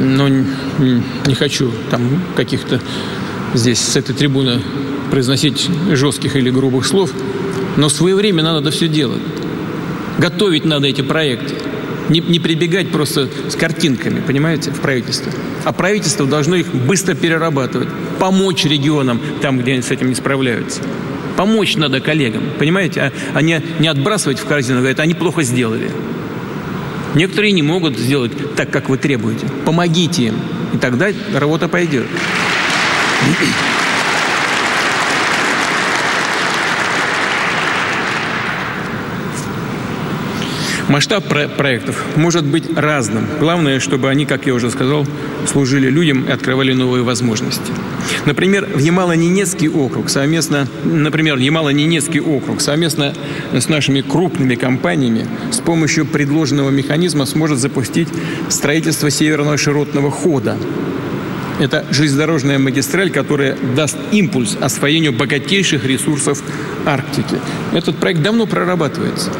[0.04, 2.80] но не хочу там каких-то
[3.54, 4.60] здесь с этой трибуны
[5.10, 7.10] произносить жестких или грубых слов,
[7.76, 9.22] но своевременно надо все делать.
[10.18, 11.54] Готовить надо эти проекты.
[12.09, 15.32] Не, не прибегать просто с картинками, понимаете, в правительство.
[15.64, 17.88] А правительство должно их быстро перерабатывать,
[18.18, 20.82] помочь регионам там, где они с этим не справляются.
[21.36, 25.90] Помочь надо коллегам, понимаете, а, а не, не отбрасывать в корзину, говорят, они плохо сделали.
[27.14, 29.46] Некоторые не могут сделать так, как вы требуете.
[29.64, 30.34] Помогите им,
[30.74, 32.07] и тогда работа пойдет.
[40.89, 43.26] Масштаб про- проектов может быть разным.
[43.41, 45.07] Главное, чтобы они, как я уже сказал,
[45.47, 47.72] служили людям и открывали новые возможности.
[48.26, 53.14] Например, в Ямало-Ненецкий округ совместно, например, Ямало-Ненецкий округ совместно
[53.53, 58.09] с нашими крупными компаниями с помощью предложенного механизма сможет запустить
[58.51, 60.59] строительство северного широтного хода.
[61.61, 66.43] Это железнодорожная магистраль, которая даст импульс освоению богатейших ресурсов
[66.85, 67.37] Арктики.
[67.72, 69.30] Этот проект давно прорабатывается.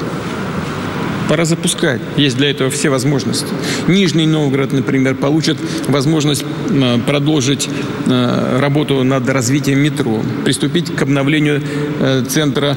[1.29, 2.01] Пора запускать.
[2.17, 3.49] Есть для этого все возможности.
[3.89, 5.57] Нижний Новгород, например, получит
[5.89, 7.69] возможность э, продолжить
[8.07, 11.63] э, работу над развитием метро, приступить к обновлению
[12.01, 12.77] э, центра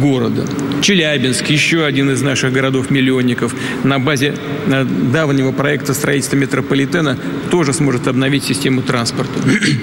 [0.00, 0.44] города.
[0.86, 4.34] Челябинск, еще один из наших городов-миллионников, на базе
[4.68, 7.18] давнего проекта строительства метрополитена
[7.50, 9.32] тоже сможет обновить систему транспорта.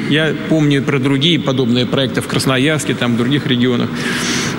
[0.10, 3.90] Я помню про другие подобные проекты в Красноярске, там в других регионах.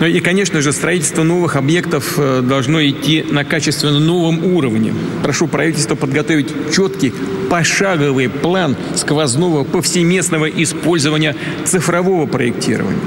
[0.00, 4.92] Ну и, конечно же, строительство новых объектов должно идти на качественно новом уровне.
[5.22, 7.14] Прошу правительство подготовить четкий
[7.48, 13.00] пошаговый план сквозного повсеместного использования цифрового проектирования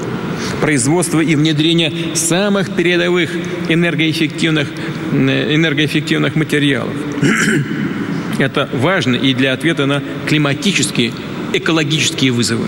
[0.61, 3.31] производства и внедрения самых передовых
[3.69, 4.69] энергоэффективных,
[5.11, 6.93] энергоэффективных материалов.
[8.39, 11.11] Это важно и для ответа на климатические,
[11.53, 12.65] экологические вызовы.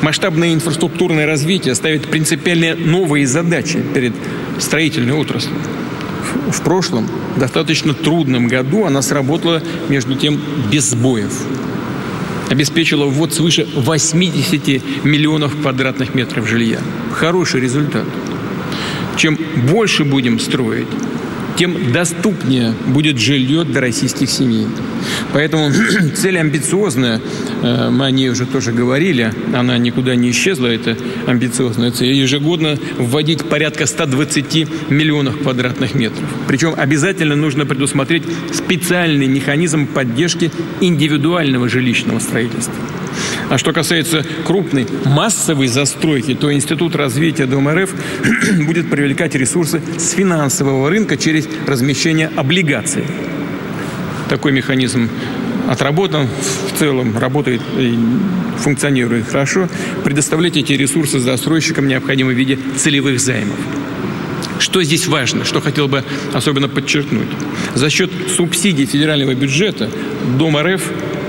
[0.00, 4.12] Масштабное инфраструктурное развитие ставит принципиально новые задачи перед
[4.58, 5.56] строительной отраслью
[6.50, 10.40] в прошлом, достаточно трудном году, она сработала, между тем,
[10.70, 11.32] без сбоев.
[12.48, 16.80] Обеспечила ввод свыше 80 миллионов квадратных метров жилья.
[17.12, 18.04] Хороший результат.
[19.16, 19.38] Чем
[19.68, 20.86] больше будем строить,
[21.58, 24.66] тем доступнее будет жилье для российских семей.
[25.32, 25.70] Поэтому
[26.14, 27.20] цель амбициозная,
[27.62, 30.96] э, мы о ней уже тоже говорили, она никуда не исчезла, это
[31.26, 32.12] амбициозная цель.
[32.12, 36.24] Ежегодно вводить порядка 120 миллионов квадратных метров.
[36.46, 40.50] Причем обязательно нужно предусмотреть специальный механизм поддержки
[40.80, 42.74] индивидуального жилищного строительства.
[43.48, 47.90] А что касается крупной массовой застройки, то Институт развития Дом РФ
[48.66, 53.04] будет привлекать ресурсы с финансового рынка через размещение облигаций.
[54.28, 55.08] Такой механизм
[55.68, 57.96] отработан в целом, работает и
[58.58, 59.68] функционирует хорошо.
[60.04, 63.56] Предоставлять эти ресурсы застройщикам необходимо в виде целевых займов.
[64.58, 67.28] Что здесь важно, что хотел бы особенно подчеркнуть?
[67.74, 69.88] За счет субсидий федерального бюджета
[70.38, 70.82] Дом РФ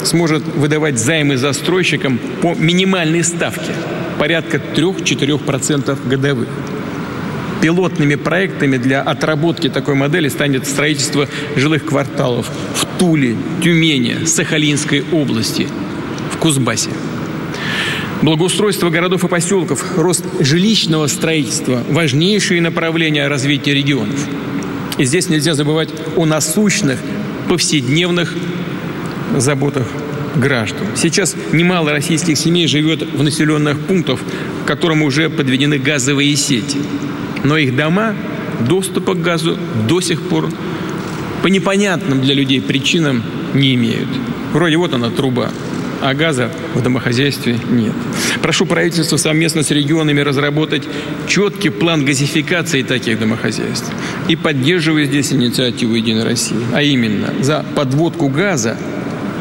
[0.03, 3.71] сможет выдавать займы застройщикам по минимальной ставке
[4.17, 6.47] порядка 3-4% годовых.
[7.61, 15.67] Пилотными проектами для отработки такой модели станет строительство жилых кварталов в Туле, Тюмени, Сахалинской области,
[16.31, 16.91] в Кузбассе.
[18.21, 24.19] Благоустройство городов и поселков, рост жилищного строительства– важнейшие направления развития регионов.
[24.97, 26.99] И здесь нельзя забывать о насущных,
[27.47, 28.35] повседневных
[29.41, 29.87] заботах
[30.35, 30.87] граждан.
[30.95, 34.19] Сейчас немало российских семей живет в населенных пунктах,
[34.63, 36.77] к которым уже подведены газовые сети.
[37.43, 38.13] Но их дома
[38.59, 39.57] доступа к газу
[39.87, 40.49] до сих пор
[41.41, 43.23] по непонятным для людей причинам
[43.53, 44.09] не имеют.
[44.53, 45.49] Вроде вот она труба,
[46.01, 47.93] а газа в домохозяйстве нет.
[48.41, 50.83] Прошу правительства совместно с регионами разработать
[51.27, 53.91] четкий план газификации таких домохозяйств.
[54.27, 56.57] И поддерживаю здесь инициативу «Единой России».
[56.73, 58.77] А именно, за подводку газа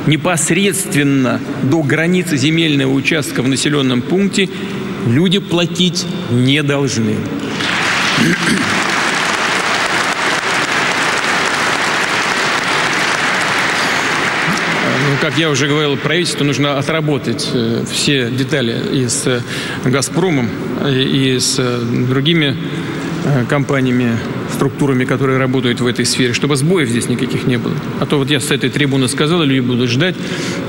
[0.07, 4.49] непосредственно до границы земельного участка в населенном пункте
[5.07, 7.17] люди платить не должны.
[15.09, 19.41] Ну, как я уже говорил, правительству нужно отработать э, все детали и с э,
[19.85, 20.51] «Газпромом»,
[20.89, 22.57] и с э, другими
[23.49, 24.19] компаниями
[24.57, 27.75] структурами, которые работают в этой сфере, чтобы сбоев здесь никаких не было.
[28.01, 30.17] А то вот я с этой трибуны сказал, люди будут ждать,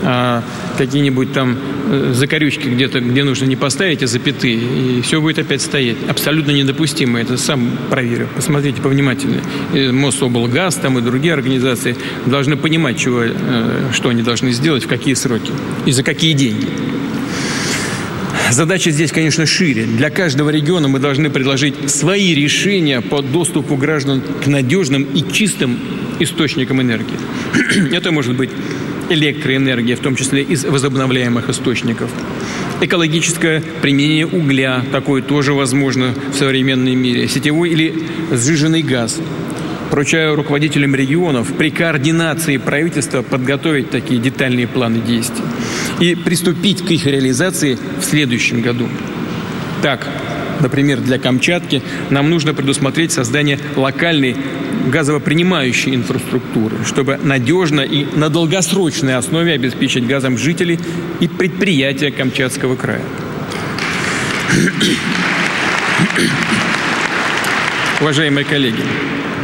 [0.04, 0.44] а
[0.78, 1.58] какие-нибудь там
[1.90, 5.98] э, закорючки где-то, где нужно не поставить, а запятые, и все будет опять стоять.
[6.10, 7.20] Абсолютно недопустимо.
[7.20, 8.28] Это сам проверю.
[8.36, 9.42] Посмотрите повнимательнее.
[9.74, 14.88] И Мособлгаз там и другие организации должны понимать, чего, э, что они должны сделать, в
[14.88, 15.52] какие сроки
[15.86, 16.68] и за какие деньги.
[18.52, 19.84] Задача здесь, конечно, шире.
[19.84, 25.78] Для каждого региона мы должны предложить свои решения по доступу граждан к надежным и чистым
[26.20, 27.18] источникам энергии.
[27.92, 28.50] Это может быть
[29.10, 32.10] электроэнергия, в том числе из возобновляемых источников.
[32.80, 37.28] Экологическое применение угля, такое тоже возможно в современном мире.
[37.28, 37.94] Сетевой или
[38.32, 39.20] сжиженный газ.
[39.90, 45.44] Поручаю руководителям регионов при координации правительства подготовить такие детальные планы действий
[46.00, 48.88] и приступить к их реализации в следующем году.
[49.82, 50.08] Так,
[50.60, 54.36] например, для Камчатки нам нужно предусмотреть создание локальной
[54.88, 60.80] газовопринимающей инфраструктуры, чтобы надежно и на долгосрочной основе обеспечить газом жителей
[61.20, 63.02] и предприятия Камчатского края.
[68.00, 68.82] Уважаемые коллеги,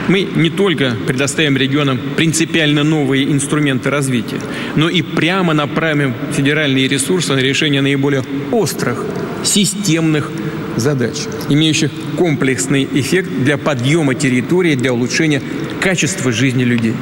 [0.08, 4.40] мы не только предоставим регионам принципиально новые инструменты развития,
[4.76, 9.06] но и прямо направим федеральные ресурсы на решение наиболее острых,
[9.44, 10.32] системных
[10.76, 11.16] задач,
[11.50, 15.42] имеющих комплексный эффект для подъема территории, для улучшения
[15.80, 16.94] качества жизни людей.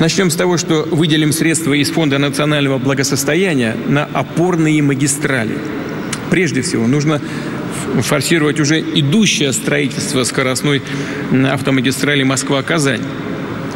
[0.00, 5.56] Начнем с того, что выделим средства из Фонда национального благосостояния на опорные магистрали.
[6.30, 7.20] Прежде всего, нужно
[8.02, 10.82] форсировать уже идущее строительство скоростной
[11.50, 13.02] автомагистрали Москва-Казань.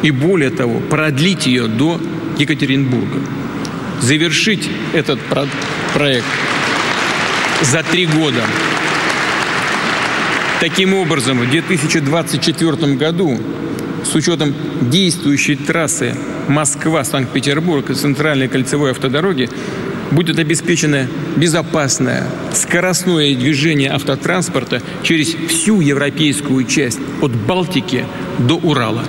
[0.01, 1.99] И более того, продлить ее до
[2.37, 3.19] Екатеринбурга.
[4.01, 5.19] Завершить этот
[5.93, 6.25] проект
[7.61, 8.41] за три года.
[10.59, 13.39] Таким образом, в 2024 году
[14.03, 16.15] с учетом действующей трассы
[16.47, 19.49] Москва-Санкт-Петербург и центральной кольцевой автодороги
[20.13, 28.05] будет обеспечено безопасное скоростное движение автотранспорта через всю европейскую часть от Балтики
[28.39, 29.03] до Урала.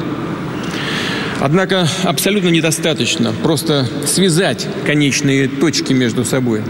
[1.40, 6.62] Однако абсолютно недостаточно просто связать конечные точки между собой.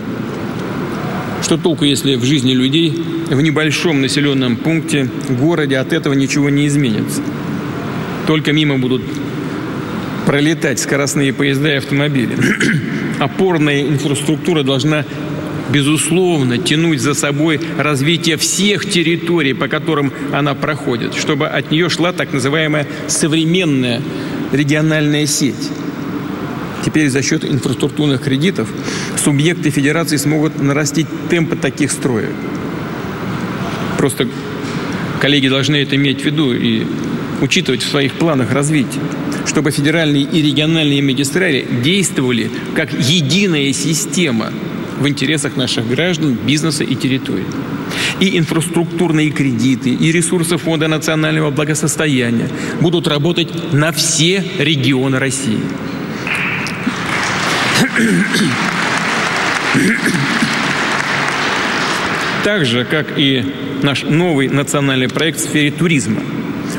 [1.43, 2.91] Что толку, если в жизни людей
[3.29, 7.21] в небольшом населенном пункте, городе от этого ничего не изменится?
[8.27, 9.03] Только мимо будут
[10.27, 12.35] пролетать скоростные поезда и автомобили.
[13.19, 15.05] Опорная инфраструктура должна
[15.71, 22.13] безусловно, тянуть за собой развитие всех территорий, по которым она проходит, чтобы от нее шла
[22.13, 24.03] так называемая современная
[24.53, 25.71] региональная сеть.
[26.85, 28.69] Теперь за счет инфраструктурных кредитов
[29.17, 32.33] субъекты федерации смогут нарастить темпы таких строек.
[33.97, 34.29] Просто
[35.21, 36.85] коллеги должны это иметь в виду и
[37.45, 39.01] учитывать в своих планах развития,
[39.47, 44.51] чтобы федеральные и региональные магистрали действовали как единая система
[44.99, 47.45] в интересах наших граждан, бизнеса и территорий.
[48.19, 52.49] И инфраструктурные кредиты, и ресурсы Фонда национального благосостояния
[52.81, 55.61] будут работать на все регионы России.
[62.43, 63.45] Так же, как и
[63.83, 66.21] наш новый национальный проект в сфере туризма.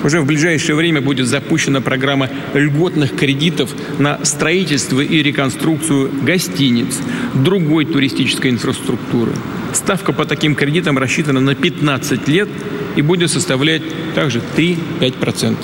[0.06, 7.00] Уже в ближайшее время будет запущена программа льготных кредитов на строительство и реконструкцию гостиниц,
[7.34, 9.32] другой туристической инфраструктуры.
[9.74, 12.48] Ставка по таким кредитам рассчитана на 15 лет
[12.96, 13.82] и будет составлять
[14.14, 15.56] также 3-5%.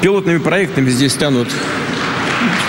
[0.00, 1.48] Пилотными проектами здесь станут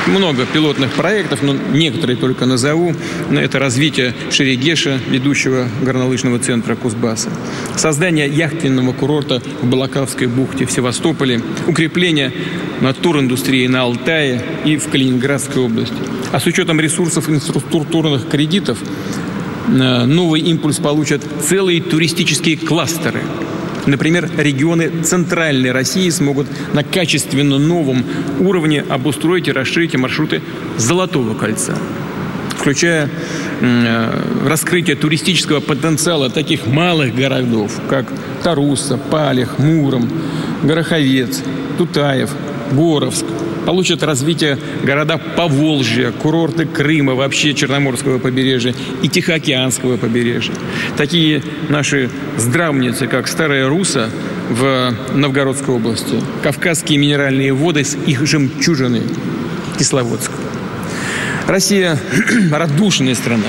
[0.07, 2.93] много пилотных проектов, но некоторые только назову.
[3.31, 7.29] Это развитие Шерегеша, ведущего горнолыжного центра Кузбасса.
[7.75, 11.41] Создание яхтенного курорта в Балаковской бухте в Севастополе.
[11.67, 12.33] Укрепление
[13.01, 15.95] туриндустрии на Алтае и в Калининградской области.
[16.31, 18.79] А с учетом ресурсов инфраструктурных кредитов
[19.67, 23.21] э, новый импульс получат целые туристические кластеры–
[23.85, 28.03] Например, регионы Центральной России смогут на качественно новом
[28.39, 30.41] уровне обустроить и расширить маршруты
[30.77, 31.75] Золотого кольца
[32.59, 33.09] включая
[33.61, 38.05] э, раскрытие туристического потенциала таких малых городов, как
[38.43, 40.09] Таруса, Палех, Муром,
[40.61, 41.41] Гороховец,
[41.77, 42.29] Тутаев,
[42.71, 43.25] Боровск,
[43.65, 50.53] получат развитие города Поволжья, курорты Крыма, вообще Черноморского побережья и Тихоокеанского побережья.
[50.97, 54.09] Такие наши здравницы, как Старая Руса
[54.49, 59.03] в Новгородской области, Кавказские минеральные воды с их жемчужины
[59.77, 60.31] Кисловодск.
[61.47, 61.97] Россия
[62.51, 63.45] радушная страна.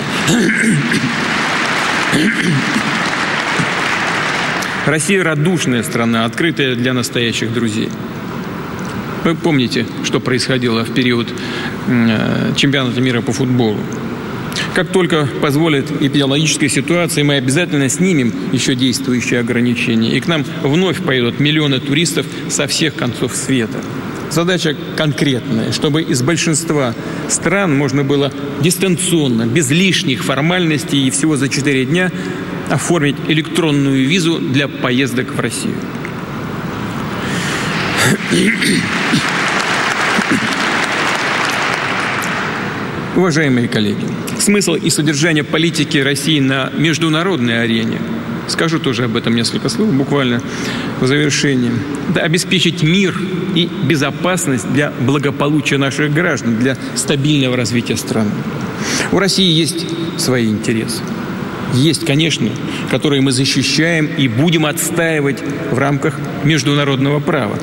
[4.86, 7.90] Россия радушная страна, открытая для настоящих друзей.
[9.24, 11.28] Вы помните, что происходило в период
[11.88, 13.78] э, чемпионата мира по футболу.
[14.74, 20.16] Как только позволит эпидемиологическая ситуация, мы обязательно снимем еще действующие ограничения.
[20.16, 23.78] И к нам вновь поедут миллионы туристов со всех концов света.
[24.30, 26.94] Задача конкретная, чтобы из большинства
[27.28, 32.12] стран можно было дистанционно, без лишних формальностей и всего за 4 дня
[32.70, 35.74] оформить электронную визу для поездок в Россию.
[43.16, 44.06] Уважаемые коллеги,
[44.38, 47.98] смысл и содержание политики России на международной арене
[48.48, 50.40] скажу тоже об этом несколько слов, буквально
[51.00, 51.70] в завершении.
[52.10, 53.14] Это обеспечить мир
[53.54, 58.30] и безопасность для благополучия наших граждан, для стабильного развития страны.
[59.12, 59.86] У России есть
[60.18, 61.02] свои интересы.
[61.74, 62.50] Есть, конечно,
[62.90, 65.38] которые мы защищаем и будем отстаивать
[65.70, 67.58] в рамках международного права,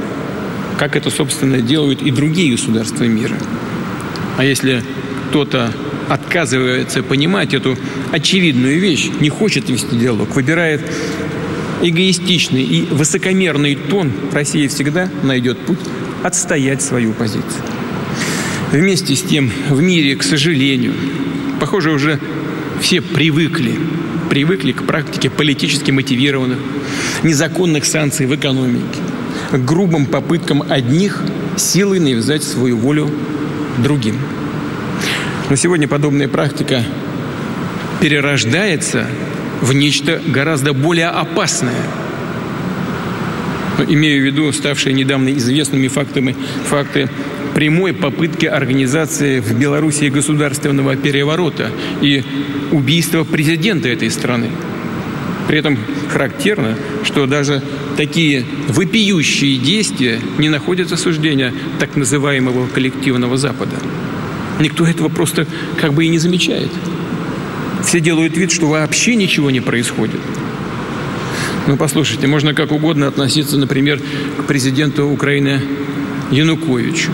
[0.78, 3.36] как это, собственно, делают и другие государства мира.
[4.38, 4.84] А если
[5.30, 5.71] кто-то
[6.07, 7.78] отказывается понимать эту
[8.11, 10.82] очевидную вещь, не хочет вести диалог, выбирает
[11.82, 15.80] эгоистичный и высокомерный тон, Россия всегда найдет путь
[16.23, 17.63] отстоять свою позицию.
[18.71, 20.93] Вместе с тем в мире, к сожалению,
[21.59, 22.19] похоже, уже
[22.82, 23.75] все привыкли,
[24.30, 26.59] привыкли к практике политически мотивированных,
[27.23, 28.99] незаконных санкций в экономике,
[29.51, 31.21] к грубым попыткам одних
[31.57, 33.09] силой навязать свою волю
[33.77, 34.17] другим.
[35.49, 36.83] Но сегодня подобная практика
[38.01, 39.07] перерождается
[39.61, 41.83] в нечто гораздо более опасное.
[43.77, 46.35] Но имею в виду ставшие недавно известными фактами,
[46.65, 47.09] факты
[47.53, 51.71] прямой попытки организации в Белоруссии государственного переворота
[52.01, 52.23] и
[52.71, 54.49] убийства президента этой страны.
[55.47, 55.77] При этом
[56.09, 57.61] характерно, что даже
[57.95, 63.75] такие вопиющие действия не находят осуждения так называемого коллективного Запада.
[64.59, 65.47] Никто этого просто
[65.79, 66.69] как бы и не замечает.
[67.83, 70.19] Все делают вид, что вообще ничего не происходит.
[71.67, 74.01] Ну, послушайте, можно как угодно относиться, например,
[74.37, 75.61] к президенту Украины
[76.31, 77.11] Януковичу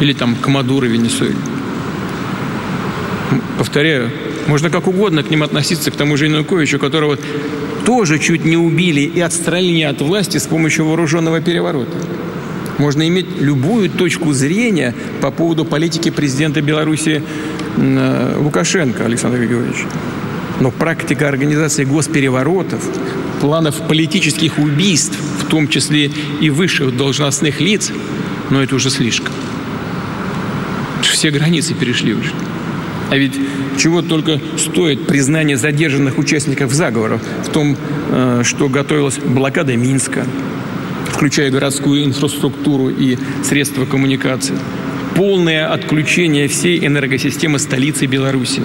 [0.00, 1.36] или там к Мадуро Венесуэле.
[3.58, 4.10] Повторяю,
[4.46, 7.18] можно как угодно к ним относиться, к тому же Януковичу, которого
[7.84, 11.96] тоже чуть не убили и отстранили от власти с помощью вооруженного переворота.
[12.78, 17.22] Можно иметь любую точку зрения по поводу политики президента Беларуси
[17.76, 19.84] э, Лукашенко Александр Григорьевич.
[20.60, 22.82] Но практика организации госпереворотов,
[23.40, 27.92] планов политических убийств, в том числе и высших должностных лиц,
[28.50, 29.32] но это уже слишком.
[31.02, 32.30] Все границы перешли уже.
[33.14, 33.34] А ведь
[33.78, 37.76] чего только стоит признание задержанных участников заговора в том,
[38.10, 40.26] э, что готовилась блокада Минска,
[41.12, 44.56] включая городскую инфраструктуру и средства коммуникации.
[45.14, 48.62] Полное отключение всей энергосистемы столицы Беларуси.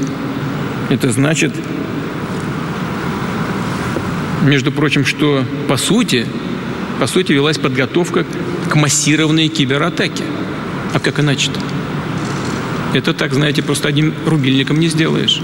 [0.90, 1.54] Это значит,
[4.42, 6.26] между прочим, что по сути,
[7.00, 8.26] по сути велась подготовка
[8.68, 10.24] к массированной кибератаке.
[10.96, 11.60] А как иначе-то?
[12.94, 15.42] Это так, знаете, просто одним рубильником не сделаешь.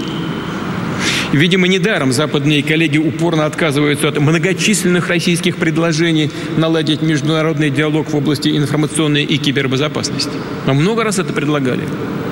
[1.32, 8.56] Видимо, недаром западные коллеги упорно отказываются от многочисленных российских предложений наладить международный диалог в области
[8.56, 10.32] информационной и кибербезопасности.
[10.66, 11.82] Мы много раз это предлагали.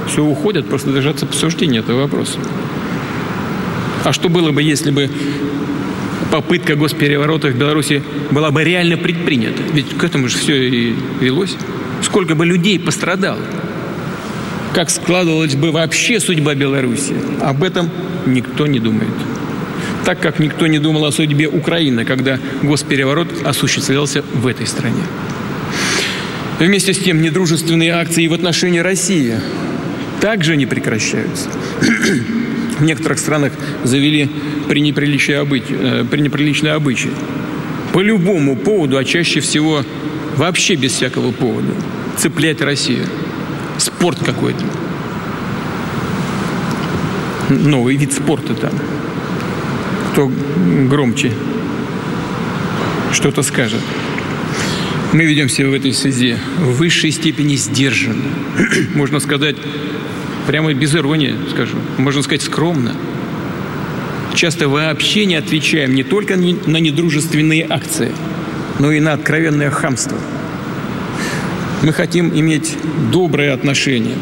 [0.08, 2.38] Все уходят, просто дождаться обсуждения этого вопроса.
[4.04, 5.10] А что было бы, если бы
[6.30, 9.62] попытка госпереворота в Беларуси была бы реально предпринята?
[9.72, 11.56] Ведь к этому же все и велось.
[12.02, 13.40] Сколько бы людей пострадало?
[14.74, 17.14] Как складывалась бы вообще судьба Беларуси?
[17.40, 17.88] Об этом
[18.26, 19.14] никто не думает.
[20.04, 25.04] Так как никто не думал о судьбе Украины, когда госпереворот осуществлялся в этой стране.
[26.58, 29.34] Вместе с тем, недружественные акции в отношении России
[30.20, 31.48] также не прекращаются.
[32.78, 33.52] В некоторых странах
[33.84, 34.28] завели э,
[34.68, 37.10] пренеприличные обычаи.
[37.92, 39.84] По любому поводу, а чаще всего
[40.36, 41.72] вообще без всякого повода,
[42.18, 43.06] цеплять Россию.
[43.78, 44.64] Спорт какой-то
[47.50, 48.72] новый вид спорта там.
[50.12, 50.30] Кто
[50.88, 51.32] громче
[53.12, 53.80] что-то скажет.
[55.12, 58.24] Мы ведем себя в этой связи в высшей степени сдержанно.
[58.94, 59.56] Можно сказать,
[60.46, 62.94] прямо без иронии скажу, можно сказать скромно.
[64.34, 68.10] Часто вообще не отвечаем не только на недружественные акции,
[68.80, 70.18] но и на откровенное хамство.
[71.84, 72.78] Мы хотим иметь
[73.12, 74.16] добрые отношения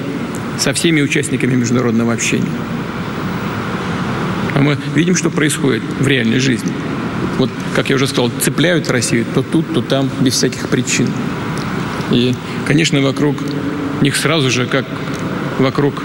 [0.59, 2.51] со всеми участниками международного общения.
[4.57, 6.73] А мы видим, что происходит в реальной жизни.
[7.39, 11.09] Вот, как я уже сказал, цепляют Россию то тут, то там, без всяких причин.
[12.11, 12.35] И,
[12.67, 13.37] конечно, вокруг
[14.01, 14.85] них сразу же, как
[15.61, 16.03] вокруг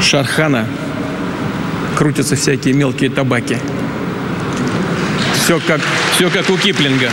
[0.00, 0.68] Шархана,
[1.96, 3.56] крутятся всякие мелкие табаки.
[5.42, 5.80] Все как,
[6.14, 7.10] все как у Киплинга.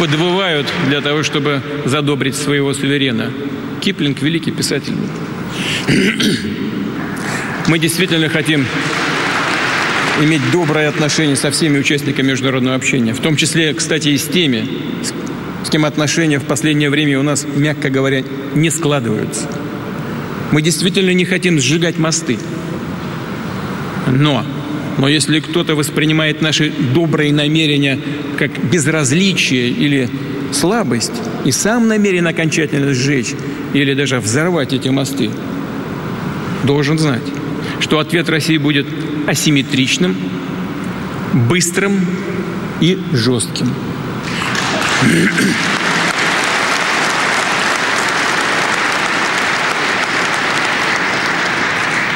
[0.00, 3.30] Подвывают для того, чтобы задобрить своего суверена.
[3.82, 4.94] Киплинг– великий писатель.
[7.66, 8.64] Мы действительно хотим
[10.22, 14.66] иметь доброе отношение со всеми участниками международного общения, в том числе, кстати, и с теми,
[15.66, 18.24] с кем отношения в последнее время у нас, мягко говоря,
[18.54, 19.50] не складываются.
[20.50, 22.38] Мы действительно не хотим сжигать мосты.
[24.06, 24.46] Но,
[25.00, 27.98] но если кто-то воспринимает наши добрые намерения
[28.38, 30.10] как безразличие или
[30.52, 31.14] слабость
[31.46, 33.32] и сам намерен окончательно сжечь
[33.72, 35.30] или даже взорвать эти мосты,
[36.64, 37.22] должен знать,
[37.80, 38.86] что ответ России будет
[39.26, 40.14] асимметричным,
[41.48, 41.98] быстрым
[42.82, 43.72] и жестким.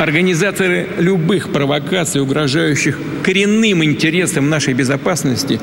[0.04, 5.58] Организаторы любых провокаций, угрожающих коренным интересам нашей безопасности,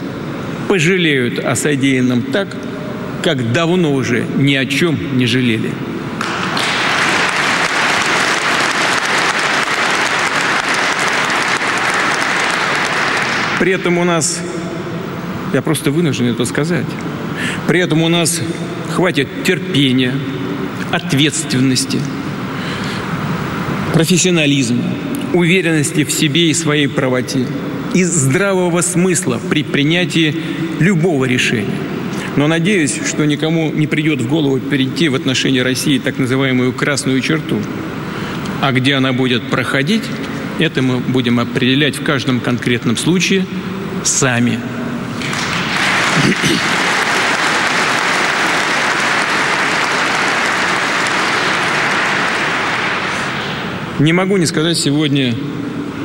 [0.67, 2.47] пожалеют о содеянном так,
[3.21, 5.69] как давно уже ни о чем не жалели.
[13.59, 14.41] При этом у нас,
[15.53, 16.87] я просто вынужден это сказать,
[17.67, 18.41] при этом у нас
[18.89, 20.15] хватит терпения,
[20.91, 21.99] ответственности,
[24.01, 24.81] профессионализма,
[25.31, 27.45] уверенности в себе и своей правоте
[27.93, 30.35] и здравого смысла при принятии
[30.79, 31.77] любого решения.
[32.35, 37.21] Но надеюсь, что никому не придет в голову перейти в отношении России так называемую красную
[37.21, 37.59] черту.
[38.59, 40.03] А где она будет проходить,
[40.57, 43.45] это мы будем определять в каждом конкретном случае
[44.03, 44.57] сами.
[54.01, 55.35] Не могу не сказать сегодня,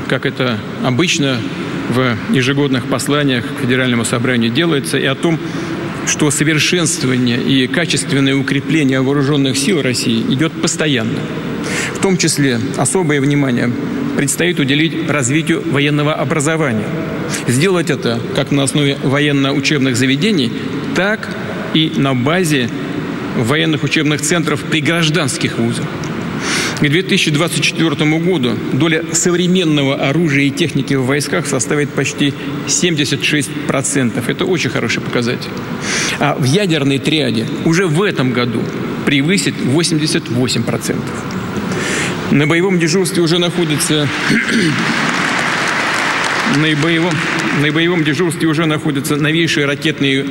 [0.07, 1.41] как это обычно
[1.89, 5.39] в ежегодных посланиях к Федеральному собранию делается, и о том,
[6.07, 11.19] что совершенствование и качественное укрепление вооруженных сил России идет постоянно.
[11.95, 13.73] В том числе особое внимание
[14.15, 16.89] предстоит уделить развитию военного образования.
[17.49, 20.53] Сделать это как на основе военно-учебных заведений,
[20.95, 21.31] так
[21.73, 22.69] и на базе
[23.39, 25.87] военных учебных центров при гражданских вузах.
[26.81, 32.35] К 2024 году доля современного оружия и техники в войсках составит почти
[32.67, 34.23] 76%.
[34.27, 35.49] Это очень хороший показатель.
[36.19, 38.61] А в ядерной триаде уже в этом году
[39.07, 40.97] превысит 88%.
[42.33, 44.07] На боевом дежурстве уже находится
[46.57, 47.15] на боевом,
[47.63, 50.27] на боевом дежурстве уже находятся новейшие ракетные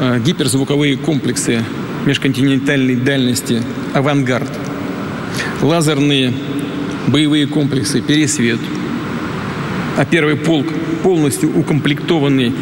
[0.00, 1.62] э, гиперзвуковые комплексы
[2.06, 3.62] межконтинентальной дальности
[3.94, 4.48] «Авангард»,
[5.62, 6.32] лазерные
[7.06, 8.60] боевые комплексы «Пересвет»,
[9.96, 10.66] а первый полк
[11.02, 12.52] полностью укомплектованный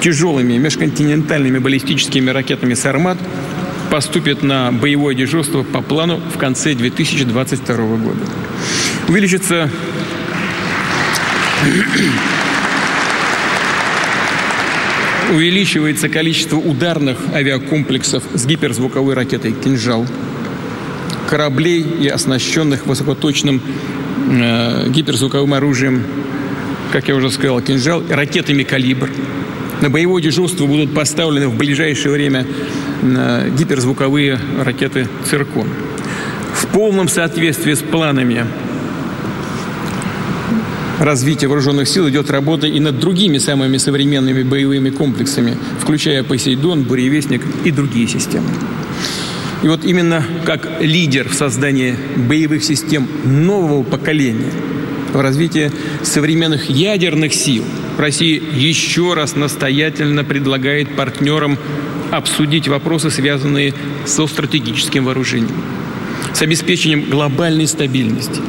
[0.00, 3.18] тяжелыми межконтинентальными баллистическими ракетами «Сармат»
[3.90, 8.20] поступит на боевое дежурство по плану в конце 2022 года.
[9.08, 9.68] Увеличится
[15.30, 20.06] увеличивается количество ударных авиакомплексов с гиперзвуковой ракетой «Кинжал»,
[21.30, 23.62] кораблей и оснащенных высокоточным
[24.30, 26.02] э, гиперзвуковым оружием,
[26.92, 29.08] как я уже сказал, «Кинжал», ракетами «Калибр».
[29.80, 32.44] На боевое дежурство будут поставлены в ближайшее время
[33.02, 35.68] э, гиперзвуковые ракеты «Циркон».
[36.52, 38.44] В полном соответствии с планами
[40.98, 47.42] развития вооруженных сил идет работа и над другими самыми современными боевыми комплексами, включая «Посейдон», «Буревестник»
[47.64, 48.48] и другие системы.
[49.62, 54.50] И вот именно как лидер в создании боевых систем нового поколения
[55.12, 55.70] в развитии
[56.02, 57.64] современных ядерных сил
[57.98, 61.58] Россия еще раз настоятельно предлагает партнерам
[62.10, 63.74] обсудить вопросы, связанные
[64.06, 65.54] со стратегическим вооружением,
[66.32, 68.40] с обеспечением глобальной стабильности.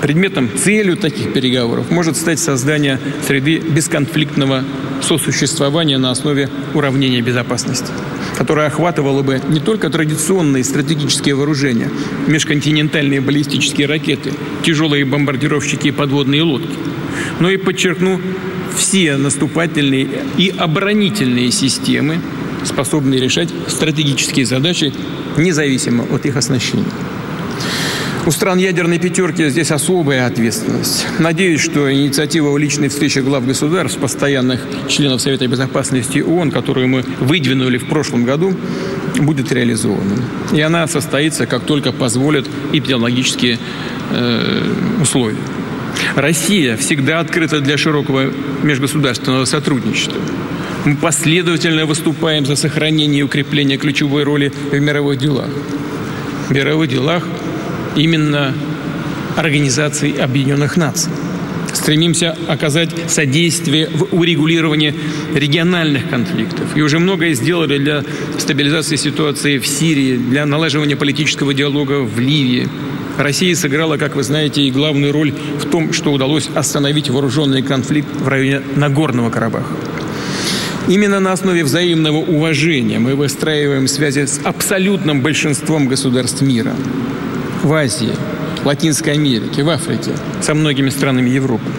[0.00, 4.64] Предметом, целью таких переговоров может стать создание среды бесконфликтного
[5.02, 7.92] сосуществования на основе уравнения безопасности,
[8.36, 11.90] которая охватывала бы не только традиционные стратегические вооружения,
[12.26, 16.76] межконтинентальные баллистические ракеты, тяжелые бомбардировщики и подводные лодки,
[17.40, 18.20] но и, подчеркну,
[18.76, 20.08] все наступательные
[20.38, 22.20] и оборонительные системы,
[22.64, 24.92] способные решать стратегические задачи
[25.36, 26.84] независимо от их оснащения.
[28.24, 31.06] У стран ядерной пятерки здесь особая ответственность.
[31.18, 37.04] Надеюсь, что инициатива о личной встрече глав государств, постоянных членов Совета Безопасности ООН, которую мы
[37.18, 38.54] выдвинули в прошлом году,
[39.18, 40.22] будет реализована.
[40.52, 43.58] И она состоится, как только позволят эпидемиологические
[44.10, 44.72] э,
[45.02, 45.36] условия.
[46.14, 48.32] Россия всегда открыта для широкого
[48.62, 50.20] межгосударственного сотрудничества.
[50.84, 55.48] Мы последовательно выступаем за сохранение и укрепление ключевой роли в мировых делах.
[56.48, 57.24] В мировых делах
[57.96, 58.54] именно
[59.36, 61.10] Организации Объединенных Наций.
[61.72, 64.94] Стремимся оказать содействие в урегулировании
[65.34, 66.76] региональных конфликтов.
[66.76, 68.04] И уже многое сделали для
[68.38, 72.68] стабилизации ситуации в Сирии, для налаживания политического диалога в Ливии.
[73.16, 78.08] Россия сыграла, как вы знаете, и главную роль в том, что удалось остановить вооруженный конфликт
[78.20, 79.74] в районе Нагорного Карабаха.
[80.88, 86.74] Именно на основе взаимного уважения мы выстраиваем связи с абсолютным большинством государств мира.
[87.62, 88.12] В Азии,
[88.64, 90.10] Латинской Америке, в Африке,
[90.40, 91.70] со многими странами Европы.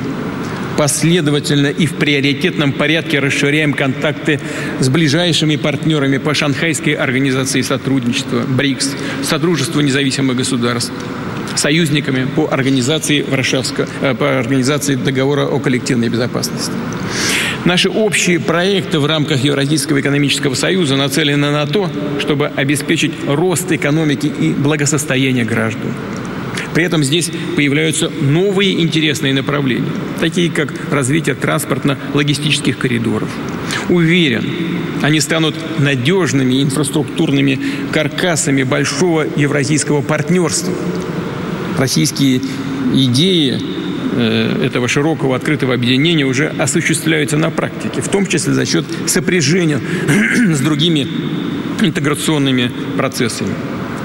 [0.78, 4.40] Последовательно и в приоритетном порядке расширяем контакты
[4.80, 8.92] с ближайшими партнерами по Шанхайской организации сотрудничества, БРИКС,
[9.24, 10.94] Содружество независимых государств,
[11.56, 16.72] союзниками по организации, Варшавского, э, по организации договора о коллективной безопасности.
[17.66, 24.28] Наши общие проекты в рамках Евразийского экономического союза нацелены на то, чтобы обеспечить рост экономики
[24.28, 25.94] и благосостояние граждан.
[26.74, 29.88] При этом здесь появляются новые интересные направления,
[30.20, 33.30] такие как развитие транспортно-логистических коридоров.
[33.88, 34.44] Уверен,
[35.02, 37.60] они станут надежными инфраструктурными
[37.92, 40.74] каркасами большого евразийского партнерства.
[41.78, 42.42] Российские
[42.94, 43.60] идеи
[44.18, 49.80] этого широкого открытого объединения уже осуществляются на практике, в том числе за счет сопряжения
[50.54, 51.08] с другими
[51.82, 53.54] интеграционными процессами.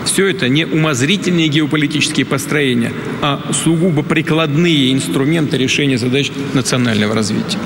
[0.05, 7.59] Все это не умозрительные геополитические построения, а сугубо прикладные инструменты решения задач национального развития.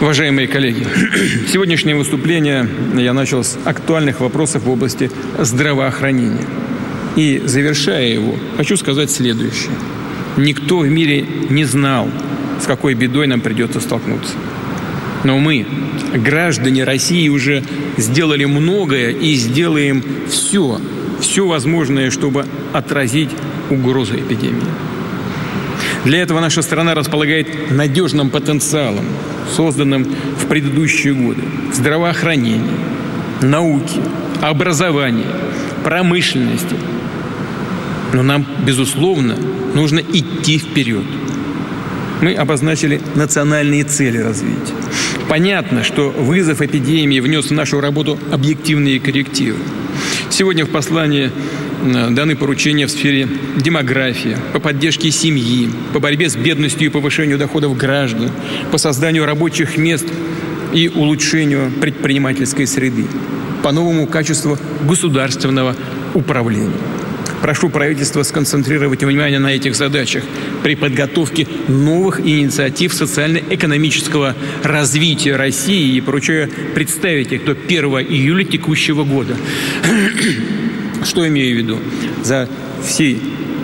[0.00, 0.86] Уважаемые коллеги,
[1.52, 6.46] сегодняшнее выступление я начал с актуальных вопросов в области здравоохранения.
[7.16, 9.72] И завершая его, хочу сказать следующее–
[10.36, 12.08] Никто в мире не знал,
[12.60, 14.34] с какой бедой нам придется столкнуться.
[15.24, 15.66] Но мы,
[16.14, 17.64] граждане России, уже
[17.96, 20.78] сделали многое и сделаем все,
[21.20, 23.30] все возможное, чтобы отразить
[23.70, 24.66] угрозу эпидемии.
[26.04, 29.04] Для этого наша страна располагает надежным потенциалом,
[29.56, 30.04] созданным
[30.38, 31.42] в предыдущие годы
[31.72, 32.76] в здравоохранении,
[33.42, 34.00] науке,
[35.82, 36.76] промышленности.
[38.16, 39.36] Но нам, безусловно,
[39.74, 41.04] нужно идти вперед.
[42.22, 44.72] Мы обозначили национальные цели развития.
[45.28, 49.58] Понятно, что вызов эпидемии внес в нашу работу объективные коррективы.
[50.30, 51.30] Сегодня в послании
[51.82, 57.76] даны поручения в сфере демографии, по поддержке семьи, по борьбе с бедностью и повышению доходов
[57.76, 58.30] граждан,
[58.72, 60.06] по созданию рабочих мест
[60.72, 63.04] и улучшению предпринимательской среды,
[63.62, 64.56] по новому качеству
[64.88, 65.76] государственного
[66.14, 66.95] управления.
[67.42, 70.24] Прошу правительство сконцентрировать внимание на этих задачах
[70.62, 79.04] при подготовке новых инициатив социально-экономического развития России и поручаю представить их до 1 июля текущего
[79.04, 79.36] года.
[81.04, 81.78] Что имею в виду?
[82.24, 82.48] За
[82.84, 83.20] всей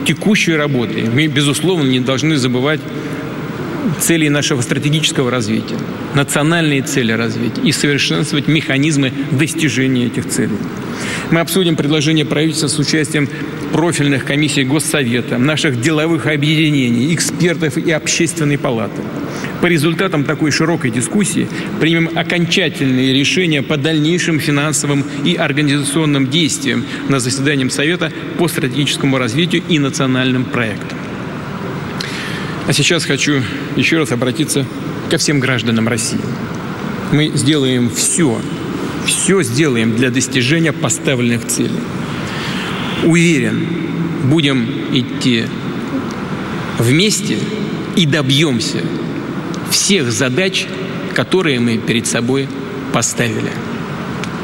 [0.07, 2.81] текущей работой мы, безусловно, не должны забывать
[4.01, 5.77] цели нашего стратегического развития,
[6.15, 10.59] национальные цели развития и совершенствовать механизмы достижения этих целей.
[11.31, 13.29] Мы обсудим предложение правительства с участием
[13.73, 19.03] профильных комиссий Госсовета, наших деловых объединений, экспертов и общественной палаты.
[19.61, 21.49] По результатам такой широкой дискуссии
[21.81, 29.63] примем окончательные решения по дальнейшим финансовым и организационным действиям на заседании Совета по стратегическому развитию
[29.69, 31.02] и национальным проектам.
[32.67, 33.43] А сейчас хочу
[33.77, 34.65] еще раз обратиться
[35.11, 36.21] ко всем гражданам России.
[37.11, 38.41] Мы сделаем все,
[39.05, 41.81] все сделаем для достижения поставленных целей.
[43.05, 43.67] Уверен,
[44.25, 45.45] будем идти
[46.79, 47.39] вместе
[47.97, 48.79] и добьемся
[49.71, 50.67] всех задач,
[51.15, 52.49] которые мы перед собой
[52.93, 53.53] поставили.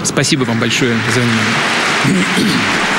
[0.03, 2.98] Спасибо вам большое за внимание.